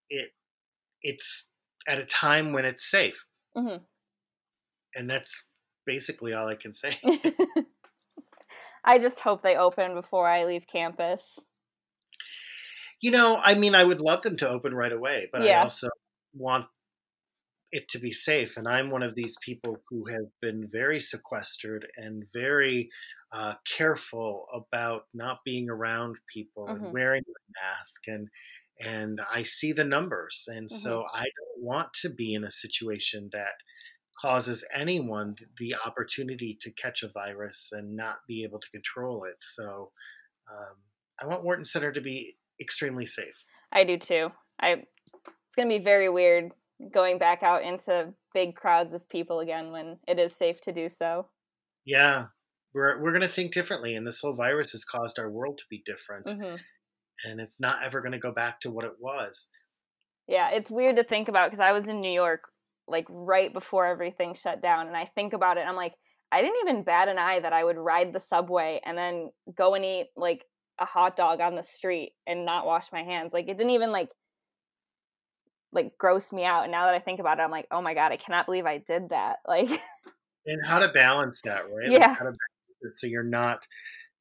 it 0.10 0.30
it's 1.02 1.46
at 1.88 1.98
a 1.98 2.06
time 2.06 2.54
when 2.54 2.66
it's 2.66 2.90
safe. 2.90 3.26
Mm-hmm. 3.56 3.84
And 4.96 5.10
that's 5.10 5.46
basically 5.88 6.34
all 6.34 6.48
I 6.48 6.56
can 6.56 6.76
say. 6.76 7.00
I 8.86 9.00
just 9.00 9.22
hope 9.22 9.42
they 9.42 9.56
open 9.56 9.96
before 9.96 10.30
I 10.30 10.46
leave 10.46 10.68
campus. 10.68 11.46
You 13.02 13.12
know, 13.12 13.38
I 13.42 13.56
mean, 13.56 13.74
I 13.74 13.84
would 13.84 14.02
love 14.02 14.22
them 14.22 14.38
to 14.38 14.50
open 14.50 14.76
right 14.76 14.92
away, 14.92 15.28
but 15.32 15.44
yeah. 15.44 15.60
I 15.60 15.64
also 15.64 15.90
want 16.36 16.66
it 17.72 17.90
to 17.90 18.00
be 18.00 18.12
safe. 18.12 18.58
And 18.58 18.68
I'm 18.68 18.90
one 18.90 19.04
of 19.04 19.16
these 19.16 19.36
people 19.44 19.78
who 19.90 20.06
have 20.08 20.28
been 20.42 20.70
very 20.72 21.00
sequestered 21.00 21.88
and 21.98 22.24
very 22.34 22.90
uh, 23.32 23.56
careful 23.78 24.46
about 24.54 25.04
not 25.14 25.40
being 25.44 25.70
around 25.70 26.16
people 26.34 26.68
mm-hmm. 26.68 26.86
and 26.86 26.94
wearing 26.94 27.24
a 27.28 27.52
mask 27.62 28.08
and 28.08 28.30
and 28.80 29.20
I 29.34 29.44
see 29.44 29.74
the 29.74 29.84
numbers, 29.84 30.46
and 30.48 30.70
mm-hmm. 30.70 30.78
so 30.78 31.04
I 31.12 31.24
don't 31.24 31.66
want 31.66 31.94
to 32.02 32.10
be 32.10 32.34
in 32.34 32.44
a 32.44 32.52
situation 32.52 33.30
that 33.34 33.56
causes 34.22 34.64
anyone 34.76 35.36
the 35.60 35.76
opportunity 35.86 36.58
to 36.62 36.72
catch 36.72 37.04
a 37.04 37.10
virus 37.10 37.70
and 37.72 37.96
not 37.96 38.16
be 38.28 38.44
able 38.44 38.60
to 38.60 38.70
control 38.72 39.24
it. 39.24 39.38
So 39.40 39.92
um, 40.52 40.76
I 41.22 41.28
want 41.28 41.44
Wharton 41.44 41.66
Center 41.66 41.92
to 41.92 42.02
be 42.02 42.38
extremely 42.60 43.06
safe. 43.06 43.44
I 43.72 43.84
do 43.84 43.98
too. 43.98 44.30
I 44.60 44.84
it's 45.26 45.56
going 45.56 45.70
to 45.70 45.78
be 45.78 45.84
very 45.84 46.10
weird 46.10 46.52
going 46.94 47.18
back 47.18 47.44
out 47.44 47.64
into 47.64 48.14
big 48.34 48.56
crowds 48.56 48.94
of 48.94 49.08
people 49.10 49.40
again 49.40 49.72
when 49.72 49.98
it 50.08 50.20
is 50.20 50.36
safe 50.36 50.62
to 50.62 50.72
do 50.72 50.90
so. 50.90 51.28
Yeah, 51.86 52.28
we're 52.74 53.02
we're 53.02 53.12
going 53.12 53.22
to 53.22 53.30
think 53.30 53.54
differently, 53.54 53.96
and 53.96 54.06
this 54.06 54.20
whole 54.20 54.36
virus 54.36 54.72
has 54.72 54.84
caused 54.84 55.20
our 55.20 55.30
world 55.30 55.58
to 55.58 55.64
be 55.70 55.84
different, 55.86 56.28
mm-hmm. 56.28 56.56
and 57.26 57.40
it's 57.40 57.60
not 57.60 57.84
ever 57.84 58.02
going 58.02 58.12
to 58.12 58.20
go 58.20 58.32
back 58.32 58.60
to 58.62 58.72
what 58.72 58.86
it 58.86 58.96
was. 59.00 59.48
Yeah, 60.28 60.50
it's 60.52 60.70
weird 60.70 60.98
to 60.98 61.04
think 61.04 61.30
about 61.30 61.50
because 61.50 61.66
I 61.66 61.72
was 61.72 61.88
in 61.88 62.02
New 62.02 62.12
York 62.12 62.42
like 62.88 63.06
right 63.10 63.54
before 63.54 63.86
everything 63.86 64.34
shut 64.34 64.62
down 64.62 64.88
and 64.88 64.96
I 64.96 65.06
think 65.06 65.34
about 65.34 65.58
it 65.58 65.66
I'm 65.68 65.76
like 65.76 65.94
I 66.32 66.42
didn't 66.42 66.60
even 66.62 66.84
bat 66.84 67.08
an 67.08 67.18
eye 67.18 67.40
that 67.40 67.54
I 67.54 67.64
would 67.64 67.78
ride 67.78 68.14
the 68.14 68.20
subway 68.20 68.82
and 68.86 68.98
then 68.98 69.32
go 69.56 69.76
and 69.76 69.86
eat 69.86 70.08
like 70.16 70.46
a 70.80 70.86
hot 70.86 71.16
dog 71.16 71.40
on 71.42 71.56
the 71.56 71.64
street 71.64 72.14
and 72.26 72.46
not 72.46 72.66
wash 72.66 72.92
my 72.92 73.04
hands 73.04 73.34
like 73.34 73.48
it 73.48 73.58
didn't 73.58 73.72
even 73.72 73.92
like 73.92 74.10
like 75.72 75.98
gross 75.98 76.32
me 76.32 76.46
out. 76.46 76.64
And 76.64 76.72
now 76.72 76.86
that 76.86 76.96
I 76.96 77.00
think 77.00 77.20
about 77.20 77.40
it, 77.40 77.44
I'm 77.44 77.52
like, 77.52 77.68
oh 77.72 77.82
my 77.82 77.94
god, 77.94 78.12
I 78.12 78.18
cannot 78.18 78.46
believe 78.46 78.66
I 78.66 78.80
did 78.80 79.10
that. 79.10 79.38
Like, 79.48 79.70
and 80.46 80.66
how 80.66 80.80
to 80.80 80.90
balance 80.90 81.42
that, 81.44 81.64
right? 81.72 81.90
Yeah. 81.90 82.08
Like 82.08 82.18
how 82.18 82.26
to 82.26 82.32
balance 82.32 82.82
it 82.82 83.00
so 83.00 83.08
you're 83.08 83.24
not 83.24 83.60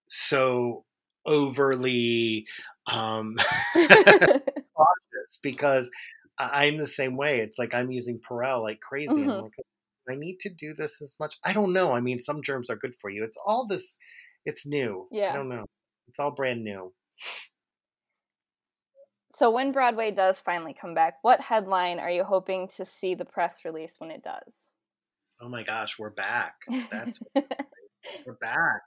so 0.09 0.85
overly 1.25 2.47
um 2.87 3.37
cautious 3.75 5.41
because 5.43 5.91
I- 6.39 6.67
I'm 6.67 6.79
the 6.79 6.87
same 6.87 7.17
way. 7.17 7.41
It's 7.41 7.59
like 7.59 7.75
I'm 7.75 7.91
using 7.91 8.21
Purell 8.21 8.63
like 8.63 8.81
crazy. 8.81 9.15
and 9.15 9.25
I'm 9.25 9.29
mm-hmm. 9.31 9.43
like, 9.45 9.53
I 10.09 10.15
need 10.15 10.39
to 10.41 10.51
do 10.51 10.75
this 10.75 11.03
as 11.03 11.17
much. 11.19 11.37
I 11.45 11.53
don't 11.53 11.73
know. 11.73 11.93
I 11.93 12.01
mean, 12.01 12.19
some 12.19 12.43
germs 12.43 12.71
are 12.71 12.77
good 12.77 12.95
for 12.95 13.11
you. 13.11 13.25
It's 13.25 13.39
all 13.45 13.67
this. 13.67 13.97
It's 14.45 14.67
new. 14.67 15.09
Yeah. 15.11 15.33
I 15.33 15.37
don't 15.37 15.49
know. 15.49 15.65
It's 16.09 16.19
all 16.19 16.31
brand 16.31 16.63
new. 16.63 16.93
so 19.33 19.51
when 19.51 19.73
Broadway 19.73 20.13
does 20.13 20.41
finally 20.41 20.75
come 20.81 20.95
back, 20.95 21.15
what 21.23 21.41
headline 21.41 21.99
are 21.99 22.11
you 22.11 22.25
hoping 22.25 22.69
to 22.77 22.85
see 22.85 23.15
the 23.15 23.25
press 23.25 23.65
release 23.65 23.97
when 23.99 24.11
it 24.11 24.23
does? 24.23 24.71
Oh 25.41 25.49
my 25.49 25.63
gosh, 25.63 25.99
we're 25.99 26.11
back. 26.11 26.55
That's 26.91 27.19
we're 27.35 28.39
back. 28.41 28.81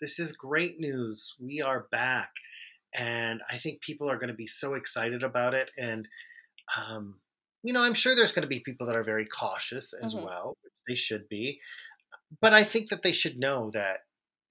This 0.00 0.18
is 0.18 0.32
great 0.32 0.76
news. 0.78 1.34
We 1.38 1.60
are 1.60 1.88
back, 1.90 2.30
and 2.94 3.40
I 3.50 3.58
think 3.58 3.82
people 3.82 4.08
are 4.10 4.16
going 4.16 4.30
to 4.30 4.34
be 4.34 4.46
so 4.46 4.74
excited 4.74 5.22
about 5.22 5.52
it. 5.52 5.68
And 5.76 6.08
um, 6.76 7.20
you 7.62 7.72
know, 7.72 7.82
I'm 7.82 7.94
sure 7.94 8.14
there's 8.14 8.32
going 8.32 8.42
to 8.42 8.48
be 8.48 8.60
people 8.60 8.86
that 8.86 8.96
are 8.96 9.04
very 9.04 9.26
cautious 9.26 9.92
as 9.92 10.14
Mhm. 10.14 10.24
well. 10.24 10.56
They 10.88 10.94
should 10.94 11.28
be, 11.28 11.60
but 12.40 12.54
I 12.54 12.64
think 12.64 12.88
that 12.90 13.02
they 13.02 13.12
should 13.12 13.38
know 13.38 13.70
that 13.72 14.00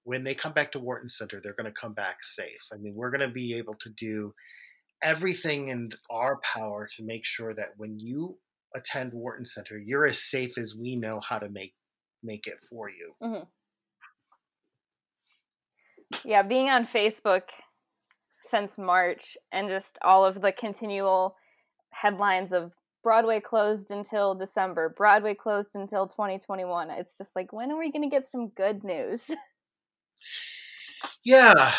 when 0.04 0.24
they 0.24 0.34
come 0.34 0.52
back 0.52 0.72
to 0.72 0.78
Wharton 0.78 1.08
Center, 1.08 1.40
they're 1.40 1.54
going 1.54 1.72
to 1.72 1.80
come 1.80 1.92
back 1.92 2.22
safe. 2.24 2.62
I 2.72 2.76
mean, 2.76 2.94
we're 2.96 3.10
going 3.10 3.20
to 3.28 3.28
be 3.34 3.54
able 3.54 3.74
to 3.76 3.90
do 3.90 4.34
everything 5.02 5.68
in 5.68 5.90
our 6.10 6.38
power 6.42 6.88
to 6.96 7.02
make 7.02 7.24
sure 7.26 7.54
that 7.54 7.76
when 7.76 7.98
you 7.98 8.38
attend 8.74 9.12
Wharton 9.12 9.46
Center, 9.46 9.78
you're 9.78 10.06
as 10.06 10.18
safe 10.22 10.56
as 10.58 10.74
we 10.76 10.96
know 10.96 11.20
how 11.20 11.38
to 11.38 11.48
make 11.48 11.74
make 12.22 12.46
it 12.46 12.60
for 12.68 12.90
you. 12.90 13.14
yeah, 16.24 16.42
being 16.42 16.68
on 16.68 16.86
Facebook 16.86 17.42
since 18.42 18.76
March 18.78 19.36
and 19.52 19.68
just 19.68 19.98
all 20.02 20.24
of 20.24 20.40
the 20.42 20.52
continual 20.52 21.36
headlines 21.92 22.52
of 22.52 22.72
Broadway 23.02 23.40
closed 23.40 23.90
until 23.90 24.34
December, 24.34 24.88
Broadway 24.90 25.34
closed 25.34 25.74
until 25.74 26.06
2021. 26.06 26.90
It's 26.90 27.16
just 27.16 27.34
like, 27.34 27.52
when 27.52 27.70
are 27.72 27.78
we 27.78 27.90
going 27.90 28.02
to 28.02 28.14
get 28.14 28.26
some 28.26 28.48
good 28.48 28.84
news? 28.84 29.30
Yeah, 31.24 31.72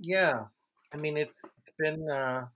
yeah. 0.00 0.44
I 0.92 0.96
mean, 0.96 1.16
it's 1.16 1.38
it's 1.44 1.72
been, 1.78 2.08
uh, 2.10 2.46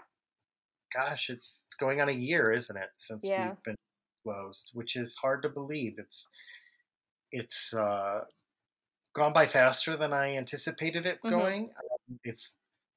gosh, 0.95 1.29
it's, 1.31 1.63
it's 1.67 1.77
going 1.77 2.01
on 2.01 2.09
a 2.09 2.13
year, 2.13 2.53
isn't 2.53 2.77
it, 2.77 2.91
since 2.99 3.27
Yeah. 3.27 3.49
we've 3.49 3.63
been 3.65 3.77
closed, 4.25 4.71
which 4.73 4.97
is 4.97 5.15
hard 5.17 5.43
to 5.43 5.49
believe. 5.49 5.95
It's 5.99 6.27
it's 7.31 7.75
uh, 7.75 8.25
gone 9.15 9.33
by 9.35 9.47
faster 9.47 9.97
than 9.97 10.13
I 10.13 10.37
anticipated 10.37 11.05
it 11.07 11.21
Mhm. 11.23 11.31
going. 11.31 11.69
Um, 11.69 12.21
it's 12.25 12.51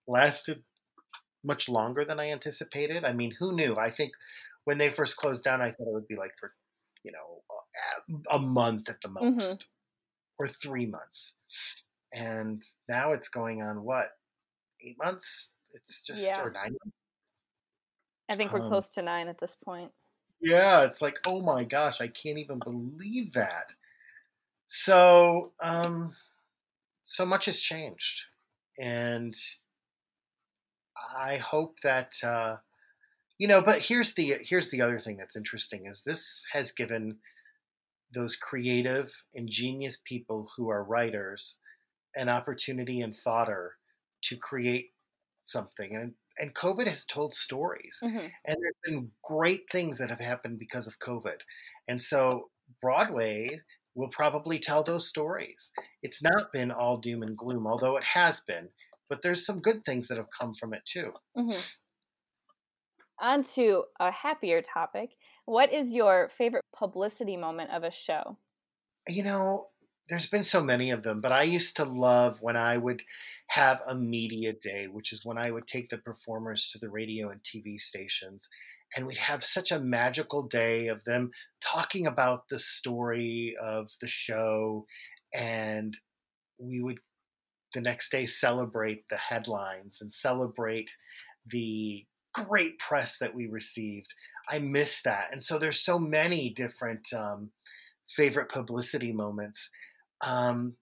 lasted 0.08 0.64
much 1.44 1.70
longer 1.70 2.06
than 2.06 2.20
I 2.20 2.30
anticipated. 2.32 3.06
I 3.06 3.14
mean, 3.14 3.34
who 3.40 3.56
knew? 3.56 3.76
I 3.78 3.92
think 3.92 4.14
when 4.66 4.78
they 4.78 4.92
first 4.92 5.18
closed 5.18 5.44
down, 5.44 5.62
I 5.62 5.72
thought 5.72 5.88
it 5.88 5.94
would 5.94 6.08
be 6.08 6.16
like 6.18 6.34
for 6.40 6.54
you 7.04 7.12
know 7.12 7.44
a, 8.32 8.36
a 8.36 8.40
month 8.40 8.90
at 8.90 9.02
the 9.02 9.10
Mhm. 9.20 9.60
most, 9.60 9.66
or 10.40 10.48
three 10.48 10.88
months, 10.88 11.36
and 12.14 12.64
now 12.90 13.14
it's 13.14 13.30
going 13.30 13.62
on 13.64 13.84
what 13.84 14.10
eight 14.82 14.98
months? 15.00 15.54
It's 15.74 16.04
just 16.04 16.38
Yeah. 16.38 16.40
or 16.40 16.52
nine 16.52 16.76
months. 16.84 16.98
I 18.28 18.36
think 18.36 18.52
we're 18.52 18.62
Um, 18.62 18.62
close 18.62 18.90
to 18.92 19.02
nine 19.04 19.28
at 19.28 19.38
this 19.38 19.54
point. 19.56 19.94
Yeah, 20.40 20.84
it's 20.86 21.02
like, 21.02 21.20
oh 21.26 21.42
my 21.42 21.64
gosh, 21.64 22.02
I 22.02 22.08
can't 22.08 22.40
even 22.40 22.62
believe 22.62 23.34
that. 23.34 23.74
So, 24.68 25.54
um, 25.62 26.16
so 27.04 27.26
much 27.26 27.46
has 27.48 27.62
changed, 27.62 28.24
and 28.80 29.36
I 31.18 31.38
hope 31.38 31.78
that 31.84 32.14
uh, 32.24 32.58
you 33.40 33.48
know. 33.48 33.62
But 33.62 33.82
here's 33.84 34.14
the 34.16 34.38
here's 34.44 34.72
the 34.72 34.82
other 34.82 35.00
thing 35.00 35.18
that's 35.18 35.36
interesting 35.36 35.88
is 35.88 36.04
this 36.06 36.44
has 36.54 36.72
given 36.72 37.20
those 38.14 38.36
creative, 38.36 39.12
ingenious 39.34 40.02
people 40.06 40.50
who 40.58 40.70
are 40.70 40.84
writers 40.84 41.58
an 42.16 42.30
opportunity 42.30 43.02
and 43.02 43.16
fodder 43.18 43.76
to 44.24 44.38
create 44.38 44.92
something, 45.44 45.96
and 45.96 46.14
and 46.40 46.56
COVID 46.56 46.88
has 46.88 47.06
told 47.06 47.36
stories 47.36 48.00
Mhm. 48.04 48.32
and 48.46 48.58
there's 48.62 48.76
been 48.86 49.12
great 49.24 49.64
things 49.72 49.98
that 50.00 50.10
have 50.10 50.20
happened 50.20 50.60
because 50.60 50.88
of 50.88 51.00
COVID. 51.00 51.40
And 51.88 52.02
so 52.02 52.52
Broadway 52.82 53.62
will 53.96 54.10
probably 54.10 54.60
tell 54.60 54.84
those 54.84 55.10
stories. 55.10 55.72
It's 56.04 56.24
not 56.24 56.52
been 56.54 56.72
all 56.72 56.98
doom 56.98 57.22
and 57.24 57.38
gloom, 57.38 57.68
although 57.68 57.98
it 57.98 58.04
has 58.06 58.42
been, 58.42 58.70
but 59.12 59.22
there's 59.22 59.46
some 59.46 59.60
good 59.60 59.84
things 59.86 60.08
that 60.08 60.18
have 60.18 60.30
come 60.40 60.56
from 60.56 60.74
it 60.74 60.82
too. 60.86 61.12
Mhm. 61.38 61.78
On 63.20 63.44
to 63.44 63.84
a 64.00 64.10
happier 64.10 64.62
topic. 64.62 65.18
What 65.44 65.74
is 65.74 65.94
your 65.94 66.30
favorite 66.30 66.64
publicity 66.74 67.36
moment 67.36 67.72
of 67.72 67.84
a 67.84 67.92
show? 67.92 68.38
You 69.10 69.24
know, 69.24 69.72
there's 70.08 70.30
been 70.30 70.46
so 70.46 70.64
many 70.64 70.92
of 70.92 71.04
them, 71.04 71.20
but 71.20 71.34
I 71.34 71.44
used 71.44 71.76
to 71.76 71.84
love 71.84 72.42
when 72.42 72.56
I 72.56 72.78
would 72.78 73.04
have 73.48 73.82
a 73.86 73.94
media 73.94 74.54
day, 74.54 74.88
which 74.88 75.12
is 75.12 75.26
when 75.26 75.38
I 75.38 75.52
would 75.52 75.68
take 75.68 75.90
the 75.90 75.98
performers 75.98 76.70
to 76.72 76.80
the 76.80 76.90
radio 76.90 77.30
and 77.30 77.44
TV 77.44 77.78
stations. 77.78 78.48
And 78.96 79.06
we'd 79.06 79.18
have 79.18 79.44
such 79.44 79.72
a 79.72 79.80
magical 79.80 80.44
day 80.44 80.88
of 80.88 81.04
them 81.04 81.32
talking 81.62 82.08
about 82.08 82.48
the 82.50 82.60
story 82.60 83.58
of 83.62 83.90
the 84.00 84.08
show. 84.08 84.86
And 85.34 85.98
we 86.58 86.82
would 86.82 87.00
the 87.74 87.82
next 87.82 88.12
day 88.12 88.26
celebrate 88.26 89.08
the 89.10 89.18
headlines 89.18 90.02
and 90.02 90.14
celebrate 90.14 90.92
the 91.48 92.06
great 92.34 92.80
press 92.80 93.18
that 93.18 93.34
we 93.36 93.48
received. 93.48 94.14
I 94.50 94.60
miss 94.60 95.02
that. 95.04 95.30
And 95.32 95.44
so 95.44 95.60
there's 95.60 95.82
so 95.82 96.00
many 96.00 96.50
different 96.50 97.14
um, 97.14 97.52
favorite 98.16 98.50
publicity 98.50 99.12
moments. 99.12 99.70
Um, 100.22 100.74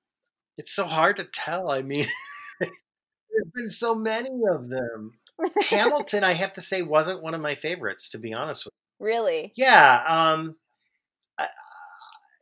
it's 0.58 0.74
so 0.74 0.86
hard 0.86 1.17
to 1.17 1.25
tell. 1.25 1.69
I 1.69 1.81
mean, 1.81 2.08
there's 2.60 3.51
been 3.53 3.69
so 3.69 3.96
many 3.96 4.29
of 4.51 4.69
them. 4.69 5.12
Hamilton, 5.69 6.24
I 6.24 6.34
have 6.34 6.53
to 6.53 6.62
say, 6.62 6.81
wasn't 6.81 7.24
one 7.24 7.34
of 7.34 7.41
my 7.41 7.55
favorites, 7.55 8.10
to 8.10 8.17
be 8.17 8.34
honest 8.34 8.65
with 8.65 8.74
you. 8.74 9.05
Really? 9.05 9.53
Yeah, 9.55 10.03
um, 10.08 10.58
I, 11.38 11.48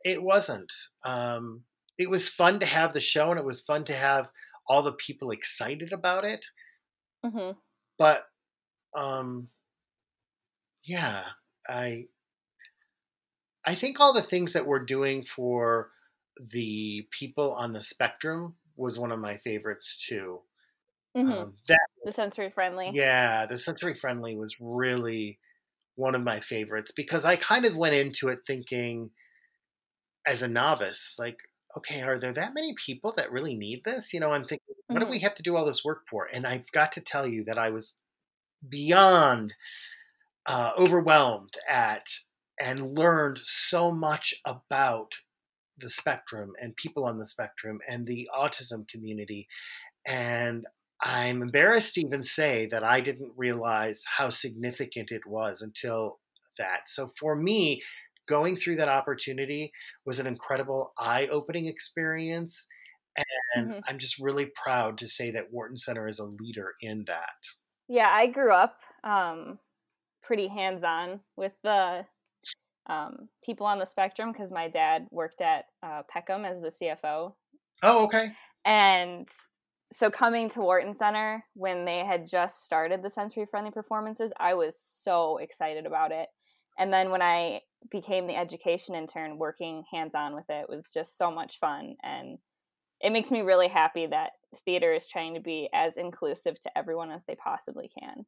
it 0.04 0.22
wasn't. 0.22 0.72
Um, 1.04 1.62
it 1.98 2.10
was 2.10 2.28
fun 2.28 2.60
to 2.60 2.66
have 2.66 2.94
the 2.94 3.00
show, 3.00 3.30
and 3.30 3.38
it 3.40 3.46
was 3.46 3.62
fun 3.62 3.84
to 3.86 3.96
have 3.96 4.28
all 4.68 4.82
the 4.82 4.94
people 4.94 5.30
excited 5.30 5.92
about 5.92 6.24
it. 6.24 6.40
hmm 7.22 7.50
But, 7.98 8.24
um, 8.94 9.50
yeah, 10.84 11.24
I, 11.68 12.08
I 13.64 13.74
think 13.74 14.00
all 14.00 14.12
the 14.12 14.22
things 14.22 14.52
that 14.52 14.66
we're 14.66 14.84
doing 14.84 15.24
for 15.24 15.92
the 16.40 17.08
people 17.18 17.52
on 17.54 17.72
the 17.72 17.82
spectrum 17.82 18.56
was 18.76 18.98
one 18.98 19.12
of 19.12 19.18
my 19.20 19.38
favorites 19.38 19.96
too. 19.96 20.42
hmm 21.14 21.42
Um, 21.42 21.58
that 21.68 21.88
the 22.04 22.12
sensory 22.12 22.50
friendly. 22.50 22.98
yeah, 23.00 23.46
the 23.46 23.58
sensory 23.58 23.94
friendly 23.94 24.36
was 24.36 24.56
really 24.60 25.38
one 25.96 26.14
of 26.14 26.22
my 26.22 26.40
favorites 26.40 26.92
because 26.96 27.24
I 27.24 27.36
kind 27.36 27.66
of 27.66 27.76
went 27.76 27.94
into 27.96 28.28
it 28.28 28.40
thinking, 28.46 29.12
as 30.26 30.42
a 30.42 30.48
novice, 30.48 31.14
like, 31.18 31.38
okay, 31.78 32.02
are 32.02 32.20
there 32.20 32.34
that 32.34 32.54
many 32.54 32.74
people 32.84 33.14
that 33.16 33.32
really 33.32 33.56
need 33.56 33.82
this? 33.84 34.12
You 34.14 34.20
know, 34.20 34.32
I'm 34.32 34.44
thinking, 34.46 34.74
what 34.92 35.00
do 35.00 35.06
Mhm. 35.06 35.10
we 35.10 35.20
have 35.20 35.34
to 35.36 35.42
do 35.42 35.56
all 35.56 35.66
this 35.66 35.84
work 35.84 36.04
for? 36.10 36.26
And 36.32 36.46
I've 36.46 36.70
got 36.72 36.92
to 36.92 37.00
tell 37.00 37.26
you 37.26 37.44
that 37.44 37.58
I 37.58 37.70
was 37.70 37.94
beyond 38.68 39.54
uh, 40.46 40.72
overwhelmed 40.78 41.54
at 41.68 42.06
and 42.60 42.98
learned 42.98 43.40
so 43.42 43.92
much 43.92 44.34
about 44.44 45.12
the 45.78 45.90
spectrum 45.90 46.52
and 46.60 46.76
people 46.76 47.04
on 47.04 47.18
the 47.18 47.26
spectrum 47.28 47.80
and 47.88 48.06
the 48.06 48.28
autism 48.36 48.88
community. 48.88 49.48
And 50.06 50.66
I'm 51.02 51.42
embarrassed 51.42 51.94
to 51.94 52.02
even 52.02 52.22
say 52.22 52.66
that 52.66 52.84
I 52.84 53.00
didn't 53.00 53.32
realize 53.36 54.02
how 54.06 54.30
significant 54.30 55.12
it 55.12 55.26
was 55.26 55.62
until 55.62 56.20
that. 56.58 56.88
So 56.88 57.12
for 57.18 57.36
me, 57.36 57.82
going 58.28 58.56
through 58.56 58.76
that 58.76 58.88
opportunity 58.88 59.72
was 60.04 60.18
an 60.18 60.26
incredible 60.26 60.92
eye 60.98 61.26
opening 61.28 61.66
experience. 61.66 62.66
And 63.56 63.74
Mhm. 63.74 63.82
I'm 63.86 63.98
just 63.98 64.18
really 64.18 64.46
proud 64.46 64.98
to 64.98 65.08
say 65.08 65.30
that 65.32 65.50
Wharton 65.52 65.78
Center 65.78 66.08
is 66.08 66.18
a 66.18 66.24
leader 66.24 66.74
in 66.80 67.04
that. 67.06 67.34
Yeah, 67.88 68.08
I 68.10 68.26
grew 68.26 68.52
up 68.52 68.80
um, 69.04 69.58
pretty 70.22 70.48
hands 70.48 70.84
on 70.84 71.20
with 71.36 71.52
the 71.62 72.06
um, 72.86 73.28
people 73.44 73.66
on 73.66 73.78
the 73.78 73.86
spectrum 73.86 74.32
because 74.32 74.50
my 74.50 74.68
dad 74.68 75.08
worked 75.10 75.40
at 75.40 75.66
uh, 75.82 76.02
Peckham 76.08 76.44
as 76.44 76.60
the 76.62 76.70
CFO. 76.70 77.36
Oh, 77.82 78.04
okay. 78.06 78.36
And 78.64 79.28
so 79.92 80.10
coming 80.10 80.48
to 80.50 80.60
Wharton 80.60 80.94
Center 80.94 81.44
when 81.54 81.84
they 81.84 82.04
had 82.04 82.26
just 82.26 82.64
started 82.64 83.02
the 83.02 83.10
sensory 83.10 83.46
friendly 83.46 83.70
performances, 83.70 84.32
I 84.38 84.54
was 84.54 84.78
so 84.80 85.38
excited 85.38 85.86
about 85.86 86.12
it. 86.12 86.28
And 86.78 86.92
then 86.92 87.10
when 87.10 87.22
I 87.22 87.62
became 87.90 88.26
the 88.26 88.36
education 88.36 88.94
intern, 88.94 89.38
working 89.38 89.84
hands 89.92 90.14
on 90.14 90.34
with 90.34 90.48
it 90.48 90.68
was 90.68 90.90
just 90.90 91.16
so 91.18 91.30
much 91.30 91.58
fun. 91.58 91.96
And 92.02 92.38
it 93.00 93.10
makes 93.10 93.30
me 93.30 93.40
really 93.42 93.68
happy 93.68 94.06
that 94.06 94.32
theater 94.64 94.92
is 94.92 95.06
trying 95.06 95.34
to 95.34 95.40
be 95.40 95.68
as 95.72 95.96
inclusive 95.96 96.58
to 96.60 96.78
everyone 96.78 97.10
as 97.10 97.24
they 97.26 97.34
possibly 97.36 97.88
can. 97.88 98.26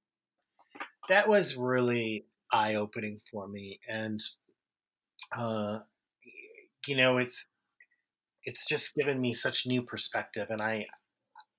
That 1.08 1.28
was 1.28 1.56
really 1.56 2.26
eye 2.52 2.74
opening 2.74 3.20
for 3.30 3.48
me. 3.48 3.80
And, 3.88 4.20
uh, 5.36 5.80
you 6.86 6.96
know, 6.96 7.18
it's, 7.18 7.46
it's 8.44 8.66
just 8.66 8.94
given 8.94 9.20
me 9.20 9.34
such 9.34 9.66
new 9.66 9.82
perspective 9.82 10.46
and 10.50 10.62
i 10.62 10.86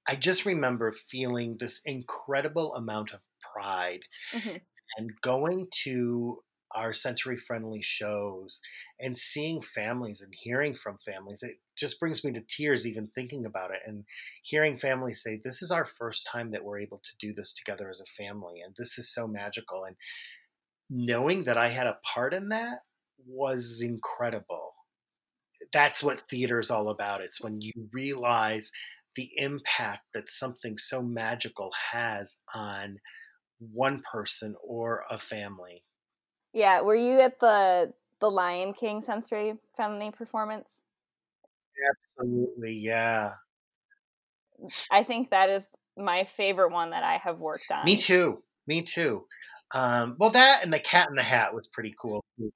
i 0.08 0.16
just 0.16 0.46
remember 0.46 0.94
feeling 0.94 1.58
this 1.60 1.82
incredible 1.86 2.74
amount 2.76 3.12
of 3.14 3.22
pride 3.54 4.02
Mm-hmm. 4.34 4.58
and 4.98 5.12
going 5.22 5.68
to 5.84 6.44
our 6.76 6.94
sensory 6.94 7.38
friendly 7.38 7.82
shows 7.82 8.60
and 9.00 9.18
seeing 9.18 9.62
families 9.62 10.22
and 10.22 10.34
hearing 10.42 10.76
from 10.76 10.98
families 11.06 11.44
it 11.44 11.58
just 11.78 12.00
brings 12.00 12.24
me 12.24 12.32
to 12.32 12.42
tears 12.42 12.88
even 12.88 13.08
thinking 13.14 13.46
about 13.46 13.72
it 13.72 13.80
and 13.86 14.04
hearing 14.44 14.78
families 14.78 15.22
say 15.22 15.40
this 15.44 15.62
is 15.62 15.72
our 15.72 15.86
first 15.86 16.28
time 16.32 16.52
that 16.52 16.64
we're 16.64 16.80
able 16.80 17.00
to 17.00 17.12
do 17.20 17.34
this 17.34 17.54
together 17.54 17.90
as 17.90 18.00
a 18.00 18.24
family 18.24 18.62
and 18.64 18.76
this 18.78 18.98
is 18.98 19.14
so 19.14 19.28
magical. 19.28 19.86
And 19.86 19.96
knowing 20.90 21.46
that 21.46 21.58
i 21.58 21.70
had 21.70 21.88
a 21.88 21.98
part 22.14 22.34
in 22.34 22.50
that 22.50 22.80
was 23.26 23.82
incredible. 23.82 24.74
That's 25.74 26.04
what 26.04 26.28
theater 26.30 26.60
is 26.60 26.72
all 26.72 26.90
about. 26.90 27.22
It's 27.22 27.42
when 27.42 27.62
you 27.62 27.72
realize 27.94 28.72
the 29.16 29.30
impact 29.36 30.02
that 30.14 30.32
something 30.32 30.78
so 30.78 31.02
magical 31.02 31.72
has 31.92 32.38
on 32.54 32.98
one 33.60 34.02
person 34.12 34.56
or 34.64 35.04
a 35.10 35.20
family 35.20 35.84
Yeah, 36.54 36.82
were 36.82 36.96
you 36.96 37.20
at 37.20 37.40
the 37.40 37.94
the 38.20 38.30
Lion 38.30 38.74
King 38.74 39.02
sensory 39.02 39.58
family 39.76 40.12
performance? 40.12 40.84
absolutely 42.18 42.74
yeah 42.74 43.36
I 44.90 45.04
think 45.04 45.30
that 45.32 45.50
is 45.50 45.70
my 45.98 46.24
favorite 46.24 46.72
one 46.72 46.92
that 46.92 47.04
I 47.04 47.18
have 47.18 47.40
worked 47.40 47.72
on. 47.72 47.86
me 47.86 47.98
too 47.98 48.44
me 48.68 48.82
too 48.82 49.26
um, 49.74 50.16
well 50.20 50.32
that 50.32 50.64
and 50.64 50.74
the 50.74 50.80
cat 50.80 51.10
in 51.10 51.16
the 51.16 51.24
hat 51.24 51.54
was 51.54 51.68
pretty 51.70 51.94
cool 52.00 52.24
too. 52.38 52.52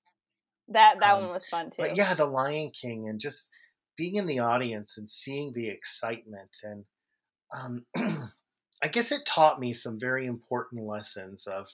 That 0.68 1.00
that 1.00 1.14
Um, 1.14 1.22
one 1.22 1.30
was 1.32 1.48
fun 1.48 1.70
too. 1.72 1.84
but 1.84 1.96
yeah 1.96 2.14
the 2.14 2.26
lion 2.26 2.72
king 2.72 3.08
and 3.10 3.20
just 3.20 3.50
being 3.98 4.16
in 4.16 4.28
the 4.28 4.40
audience 4.40 4.98
and 4.98 5.10
seeing 5.10 5.54
the 5.54 5.70
excitement 5.70 6.52
and 6.64 6.86
um, 7.54 7.86
i 8.84 8.88
guess 8.92 9.12
it 9.12 9.26
taught 9.26 9.60
me 9.60 9.74
some 9.74 10.00
very 10.00 10.26
important 10.26 10.86
lessons 10.86 11.48
of 11.48 11.68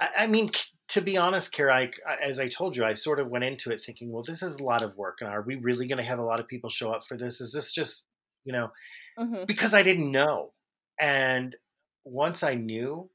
i, 0.00 0.08
I 0.20 0.26
mean 0.26 0.50
to 0.88 1.00
be 1.00 1.16
honest 1.16 1.52
Cara 1.52 1.88
as 2.24 2.40
i 2.40 2.48
told 2.48 2.76
you 2.76 2.84
i 2.84 2.94
sort 2.94 3.20
of 3.20 3.28
went 3.28 3.44
into 3.44 3.70
it 3.70 3.82
thinking 3.84 4.10
well 4.10 4.24
this 4.26 4.42
is 4.42 4.56
a 4.56 4.64
lot 4.64 4.82
of 4.82 4.96
work 4.96 5.18
and 5.20 5.30
are 5.30 5.42
we 5.42 5.56
really 5.56 5.86
going 5.86 5.98
to 5.98 6.04
have 6.04 6.18
a 6.18 6.24
lot 6.24 6.40
of 6.40 6.48
people 6.48 6.70
show 6.70 6.90
up 6.90 7.02
for 7.06 7.16
this 7.16 7.40
is 7.40 7.52
this 7.52 7.72
just 7.72 8.06
you 8.44 8.52
know 8.52 8.70
hmm 9.18 9.44
because 9.46 9.74
I 9.74 9.82
didn't 9.82 10.10
know. 10.10 10.52
And 11.00 11.56
once 12.04 12.42
I 12.42 12.54
knew, 12.54 13.10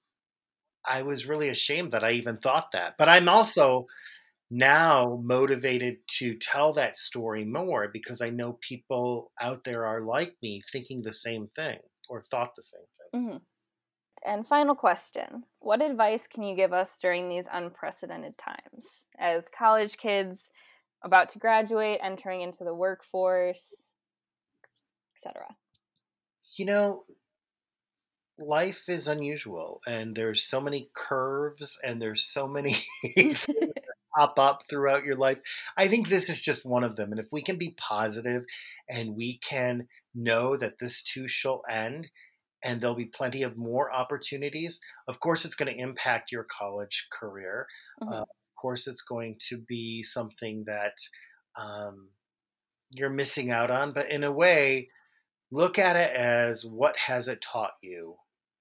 I 0.86 1.02
was 1.02 1.26
really 1.26 1.50
ashamed 1.50 1.92
that 1.94 2.04
I 2.04 2.12
even 2.12 2.38
thought 2.38 2.72
that. 2.74 2.96
But 2.98 3.10
I'm 3.10 3.30
also 3.30 3.88
now 4.52 5.20
motivated 5.24 5.98
to 6.20 6.36
tell 6.36 6.74
that 6.74 7.00
story 7.00 7.46
more 7.46 7.90
because 7.92 8.22
I 8.22 8.30
know 8.30 8.60
people 8.68 9.32
out 9.42 9.64
there 9.64 9.86
are 9.86 10.02
like 10.02 10.36
me 10.42 10.62
thinking 10.72 11.02
the 11.02 11.14
same 11.14 11.50
thing 11.56 11.80
or 12.10 12.24
thought 12.30 12.52
the 12.56 12.64
same 12.64 12.82
thing. 13.12 13.32
hmm 13.32 13.38
And 14.26 14.48
final 14.48 14.76
question 14.76 15.44
What 15.60 15.82
advice 15.82 16.28
can 16.28 16.44
you 16.44 16.56
give 16.56 16.74
us 16.74 16.98
during 17.02 17.30
these 17.30 17.46
unprecedented 17.52 18.38
times? 18.38 18.86
As 19.20 19.46
college 19.58 19.98
kids 19.98 20.50
about 21.04 21.30
to 21.30 21.40
graduate, 21.40 22.00
entering 22.02 22.42
into 22.42 22.64
the 22.64 22.74
workforce, 22.74 23.94
etc. 25.16 25.56
You 26.58 26.66
know, 26.66 27.04
life 28.40 28.84
is 28.88 29.08
unusual 29.08 29.82
and 29.86 30.16
there's 30.16 30.44
so 30.44 30.60
many 30.60 30.90
curves 30.96 31.78
and 31.84 32.02
there's 32.02 32.26
so 32.26 32.48
many 32.48 32.78
pop 34.16 34.40
up 34.40 34.64
throughout 34.70 35.04
your 35.04 35.16
life. 35.16 35.38
I 35.78 35.88
think 35.88 36.08
this 36.08 36.30
is 36.30 36.42
just 36.42 36.66
one 36.66 36.84
of 36.84 36.96
them. 36.96 37.12
And 37.12 37.20
if 37.20 37.28
we 37.32 37.44
can 37.44 37.58
be 37.58 37.76
positive 37.78 38.44
and 38.90 39.16
we 39.16 39.40
can 39.48 39.88
know 40.14 40.58
that 40.58 40.80
this 40.80 41.04
too 41.04 41.28
shall 41.28 41.62
end 41.70 42.08
and 42.66 42.82
there'll 42.82 42.96
be 42.96 43.06
plenty 43.06 43.44
of 43.44 43.56
more 43.58 43.94
opportunities, 43.94 44.82
of 45.08 45.20
course, 45.22 45.46
it's 45.46 45.56
going 45.56 45.74
to 45.74 45.80
impact 45.80 46.32
your 46.32 46.46
college 46.46 47.08
career. 47.14 47.68
Mhm. 48.02 48.12
Uh, 48.12 48.22
of 48.24 48.56
course, 48.62 48.88
it's 48.88 49.04
going 49.04 49.38
to 49.50 49.58
be 49.58 50.04
something 50.04 50.66
that 50.66 50.96
um, 51.56 52.10
you're 52.90 53.10
missing 53.10 53.52
out 53.52 53.72
on. 53.72 53.94
But 53.94 54.12
in 54.12 54.24
a 54.24 54.32
way, 54.32 54.90
look 55.52 55.80
at 55.80 55.96
it 55.96 56.14
as 56.16 56.66
what 56.66 56.98
has 56.98 57.28
it 57.28 57.42
taught 57.42 57.74
you 57.82 58.18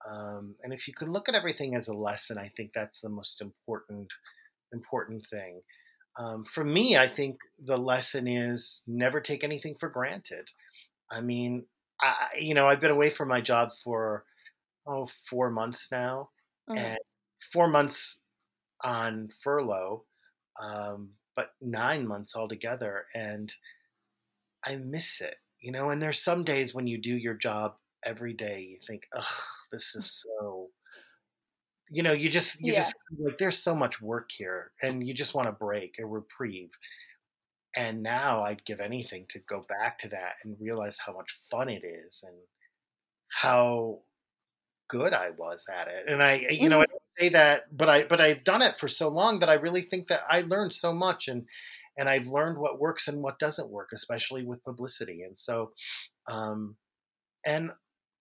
um, 0.08 0.54
and 0.62 0.72
if 0.72 0.86
you 0.86 0.94
can 0.94 1.10
look 1.10 1.28
at 1.28 1.34
everything 1.34 1.74
as 1.74 1.88
a 1.88 1.94
lesson 1.94 2.38
i 2.38 2.50
think 2.56 2.70
that's 2.74 3.00
the 3.00 3.08
most 3.08 3.40
important 3.40 4.08
important 4.72 5.24
thing 5.30 5.60
um, 6.18 6.44
for 6.44 6.64
me 6.64 6.96
i 6.96 7.08
think 7.08 7.38
the 7.64 7.76
lesson 7.76 8.28
is 8.28 8.82
never 8.86 9.20
take 9.20 9.42
anything 9.44 9.74
for 9.78 9.88
granted 9.88 10.48
i 11.10 11.20
mean 11.20 11.64
I, 12.04 12.38
you 12.38 12.54
know 12.54 12.68
i've 12.68 12.80
been 12.80 12.90
away 12.90 13.10
from 13.10 13.28
my 13.28 13.40
job 13.40 13.72
for 13.82 14.24
oh 14.86 15.08
four 15.30 15.50
months 15.50 15.90
now 15.92 16.30
Mhm. 16.68 16.94
and 16.94 16.98
four 17.52 17.68
months 17.68 18.20
on 18.82 19.30
furlough 19.42 20.06
um, 20.62 21.14
but 21.36 21.52
nine 21.60 22.06
months 22.06 22.36
altogether 22.36 23.06
and 23.14 23.52
I 24.64 24.76
miss 24.76 25.20
it, 25.20 25.36
you 25.60 25.70
know. 25.72 25.90
And 25.90 26.00
there's 26.00 26.22
some 26.22 26.44
days 26.44 26.74
when 26.74 26.86
you 26.86 26.98
do 27.00 27.14
your 27.16 27.34
job 27.34 27.76
every 28.02 28.32
day, 28.32 28.60
you 28.62 28.78
think, 28.86 29.06
ugh, 29.12 29.42
this 29.72 29.94
is 29.94 30.10
so. 30.10 30.70
You 31.90 32.02
know, 32.02 32.12
you 32.12 32.30
just 32.30 32.60
you 32.60 32.72
Yeah. 32.72 32.72
just 32.72 32.94
like 33.20 33.36
there's 33.38 33.62
so 33.62 33.74
much 33.76 34.00
work 34.00 34.30
here, 34.36 34.72
and 34.82 35.06
you 35.06 35.12
just 35.12 35.34
want 35.34 35.48
a 35.48 35.52
break, 35.52 35.96
a 35.98 36.06
reprieve. 36.06 36.70
And 37.76 38.02
now 38.02 38.44
I'd 38.44 38.64
give 38.64 38.80
anything 38.80 39.26
to 39.30 39.40
go 39.40 39.64
back 39.68 39.98
to 40.00 40.08
that 40.08 40.34
and 40.44 40.56
realize 40.60 40.98
how 41.04 41.12
much 41.12 41.38
fun 41.50 41.68
it 41.68 41.82
is 41.84 42.22
and 42.26 42.36
how 43.28 44.00
good 44.88 45.12
I 45.12 45.30
was 45.30 45.66
at 45.72 45.88
it. 45.88 46.04
And 46.06 46.22
I, 46.22 46.46
you 46.50 46.68
know, 46.68 46.80
I 46.80 46.86
don't 46.86 47.02
say 47.18 47.28
that, 47.30 47.76
but 47.76 47.88
I, 47.88 48.04
but 48.04 48.20
I've 48.20 48.44
done 48.44 48.62
it 48.62 48.76
for 48.76 48.86
so 48.88 49.08
long 49.08 49.40
that 49.40 49.48
I 49.48 49.54
really 49.54 49.82
think 49.82 50.08
that 50.08 50.20
I 50.30 50.42
learned 50.42 50.72
so 50.72 50.92
much 50.92 51.26
and, 51.26 51.46
and 51.96 52.08
I've 52.08 52.28
learned 52.28 52.58
what 52.58 52.80
works 52.80 53.08
and 53.08 53.22
what 53.22 53.38
doesn't 53.38 53.70
work, 53.70 53.90
especially 53.92 54.44
with 54.44 54.64
publicity. 54.64 55.22
And 55.22 55.38
so, 55.38 55.72
um, 56.28 56.76
and 57.44 57.70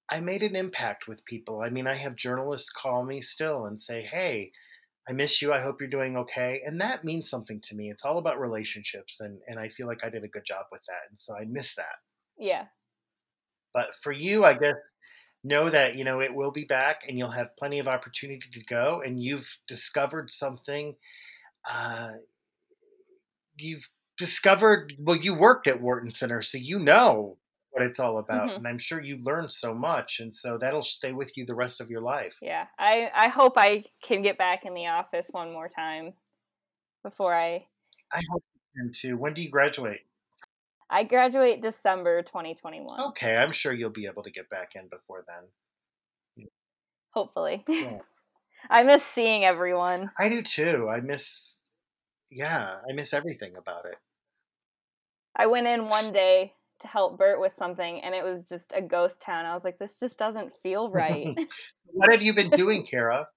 I 0.09 0.19
made 0.19 0.43
an 0.43 0.55
impact 0.55 1.07
with 1.07 1.25
people. 1.25 1.61
I 1.61 1.69
mean, 1.69 1.87
I 1.87 1.95
have 1.95 2.15
journalists 2.15 2.71
call 2.71 3.03
me 3.03 3.21
still 3.21 3.65
and 3.65 3.81
say, 3.81 4.03
Hey, 4.03 4.51
I 5.07 5.11
miss 5.11 5.41
you. 5.41 5.51
I 5.51 5.61
hope 5.61 5.81
you're 5.81 5.89
doing 5.89 6.15
okay. 6.17 6.61
And 6.65 6.79
that 6.79 7.03
means 7.03 7.29
something 7.29 7.59
to 7.65 7.75
me. 7.75 7.89
It's 7.89 8.05
all 8.05 8.17
about 8.17 8.39
relationships. 8.39 9.19
And, 9.19 9.39
and 9.47 9.59
I 9.59 9.69
feel 9.69 9.85
like 9.85 10.03
I 10.03 10.09
did 10.09 10.23
a 10.23 10.29
good 10.29 10.45
job 10.47 10.65
with 10.71 10.81
that. 10.87 11.09
And 11.09 11.19
so 11.19 11.35
I 11.35 11.43
miss 11.45 11.75
that. 11.75 11.97
Yeah. 12.37 12.65
But 13.73 13.87
for 14.01 14.11
you, 14.11 14.45
I 14.45 14.53
guess 14.53 14.75
know 15.43 15.69
that 15.69 15.95
you 15.95 16.03
know 16.05 16.21
it 16.21 16.33
will 16.33 16.51
be 16.51 16.63
back, 16.63 17.01
and 17.07 17.17
you'll 17.17 17.31
have 17.31 17.57
plenty 17.57 17.79
of 17.79 17.87
opportunity 17.87 18.47
to 18.53 18.63
go. 18.63 19.01
And 19.05 19.21
you've 19.21 19.57
discovered 19.67 20.31
something. 20.31 20.95
Uh, 21.69 22.11
you've 23.57 23.89
discovered. 24.17 24.93
Well, 24.99 25.17
you 25.17 25.33
worked 25.33 25.67
at 25.67 25.81
Wharton 25.81 26.11
Center, 26.11 26.41
so 26.41 26.57
you 26.57 26.79
know 26.79 27.37
what 27.73 27.83
it's 27.83 27.99
all 27.99 28.19
about, 28.19 28.49
Mhm. 28.49 28.55
and 28.57 28.67
I'm 28.67 28.77
sure 28.77 29.01
you 29.01 29.17
learned 29.17 29.51
so 29.51 29.73
much, 29.73 30.19
and 30.19 30.33
so 30.33 30.57
that'll 30.57 30.83
stay 30.83 31.11
with 31.11 31.35
you 31.35 31.45
the 31.45 31.55
rest 31.55 31.81
of 31.81 31.89
your 31.89 32.01
life. 32.01 32.37
Yeah. 32.41 32.67
I, 32.77 33.11
I 33.13 33.27
hope 33.29 33.53
I 33.57 33.85
can 34.01 34.21
get 34.21 34.37
back 34.37 34.65
in 34.65 34.73
the 34.73 34.87
office 34.87 35.29
one 35.31 35.51
more 35.51 35.67
time 35.67 36.13
before 37.03 37.33
I 37.35 37.67
I 38.11 38.21
hope 38.31 38.43
you 38.53 38.61
can 38.83 38.93
too. 38.93 39.17
When 39.17 39.33
do 39.33 39.41
you 39.41 39.49
graduate? 39.49 40.01
I 40.89 41.03
graduate 41.03 41.61
December 41.61 42.21
2021. 42.21 43.01
Okay, 43.09 43.35
I'm 43.35 43.51
sure 43.51 43.73
you'll 43.73 43.89
be 43.89 44.05
able 44.05 44.21
to 44.23 44.29
get 44.31 44.49
back 44.49 44.75
in 44.75 44.87
before 44.87 45.25
then. 45.27 46.47
Hopefully. 47.11 47.63
Yeah. 47.67 47.99
I 48.69 48.83
miss 48.83 49.03
seeing 49.03 49.43
everyone. 49.45 50.11
I 50.17 50.29
do 50.29 50.41
too. 50.43 50.87
I 50.89 50.99
miss. 50.99 51.55
Yeah, 52.29 52.79
I 52.87 52.93
miss 52.93 53.13
everything 53.13 53.55
about 53.55 53.85
it. 53.85 53.95
I 55.35 55.47
went 55.47 55.67
in 55.67 55.87
one 55.87 56.11
day 56.11 56.53
to 56.83 56.87
help 56.87 57.17
Bert 57.17 57.39
with 57.41 57.53
something 57.57 58.01
and 58.01 58.13
it 58.15 58.23
was 58.23 58.41
just 58.41 58.71
a 58.75 58.81
ghost 58.81 59.21
town. 59.21 59.45
I 59.45 59.53
was 59.55 59.63
like, 59.63 59.79
this 59.79 59.99
just 59.99 60.17
doesn't 60.17 60.53
feel 60.61 60.89
right. 61.03 61.35
What 61.95 62.11
have 62.11 62.21
you 62.21 62.33
been 62.33 62.49
doing, 62.49 62.85
Cara? 62.85 63.27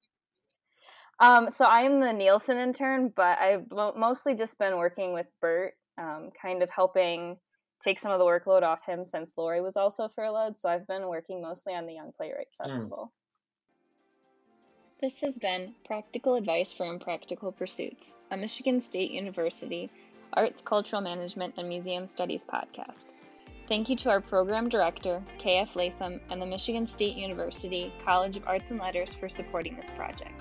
um, 1.20 1.50
so 1.50 1.64
I'm 1.66 2.00
the 2.00 2.12
Nielsen 2.12 2.56
intern, 2.58 3.12
but 3.14 3.38
I've 3.38 3.70
mo- 3.70 3.94
mostly 3.96 4.34
just 4.34 4.58
been 4.58 4.76
working 4.76 5.12
with 5.12 5.26
Bert, 5.40 5.74
um, 5.98 6.30
kind 6.40 6.62
of 6.62 6.70
helping 6.70 7.36
take 7.82 7.98
some 7.98 8.12
of 8.12 8.18
the 8.18 8.24
workload 8.24 8.62
off 8.62 8.84
him 8.86 9.04
since 9.04 9.32
Lori 9.36 9.60
was 9.60 9.76
also 9.76 10.08
furloughed. 10.08 10.58
So 10.58 10.68
I've 10.70 10.86
been 10.86 11.06
working 11.08 11.42
mostly 11.42 11.74
on 11.74 11.86
the 11.86 11.92
Young 11.94 12.12
Playwrights 12.16 12.56
Hmm. 12.58 12.70
Festival. 12.70 13.12
This 15.02 15.20
has 15.20 15.38
been 15.38 15.74
Practical 15.84 16.36
Advice 16.36 16.72
for 16.72 16.86
Impractical 16.86 17.52
Pursuits, 17.52 18.14
a 18.30 18.36
Michigan 18.36 18.80
State 18.80 19.10
University 19.10 19.90
Arts, 20.32 20.62
Cultural 20.62 21.02
Management, 21.02 21.54
and 21.58 21.68
Museum 21.68 22.06
Studies 22.06 22.44
podcast. 22.44 23.06
Thank 23.68 23.88
you 23.88 23.96
to 23.96 24.10
our 24.10 24.20
program 24.20 24.68
director, 24.68 25.20
K.F. 25.38 25.74
Latham, 25.74 26.20
and 26.30 26.40
the 26.40 26.46
Michigan 26.46 26.86
State 26.86 27.16
University 27.16 27.92
College 28.04 28.36
of 28.36 28.46
Arts 28.46 28.70
and 28.70 28.78
Letters 28.78 29.12
for 29.12 29.28
supporting 29.28 29.74
this 29.74 29.90
project. 29.90 30.40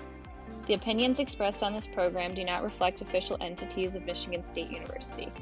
The 0.66 0.74
opinions 0.74 1.18
expressed 1.18 1.64
on 1.64 1.72
this 1.72 1.88
program 1.88 2.34
do 2.34 2.44
not 2.44 2.62
reflect 2.62 3.00
official 3.00 3.36
entities 3.40 3.96
of 3.96 4.04
Michigan 4.04 4.44
State 4.44 4.70
University. 4.70 5.32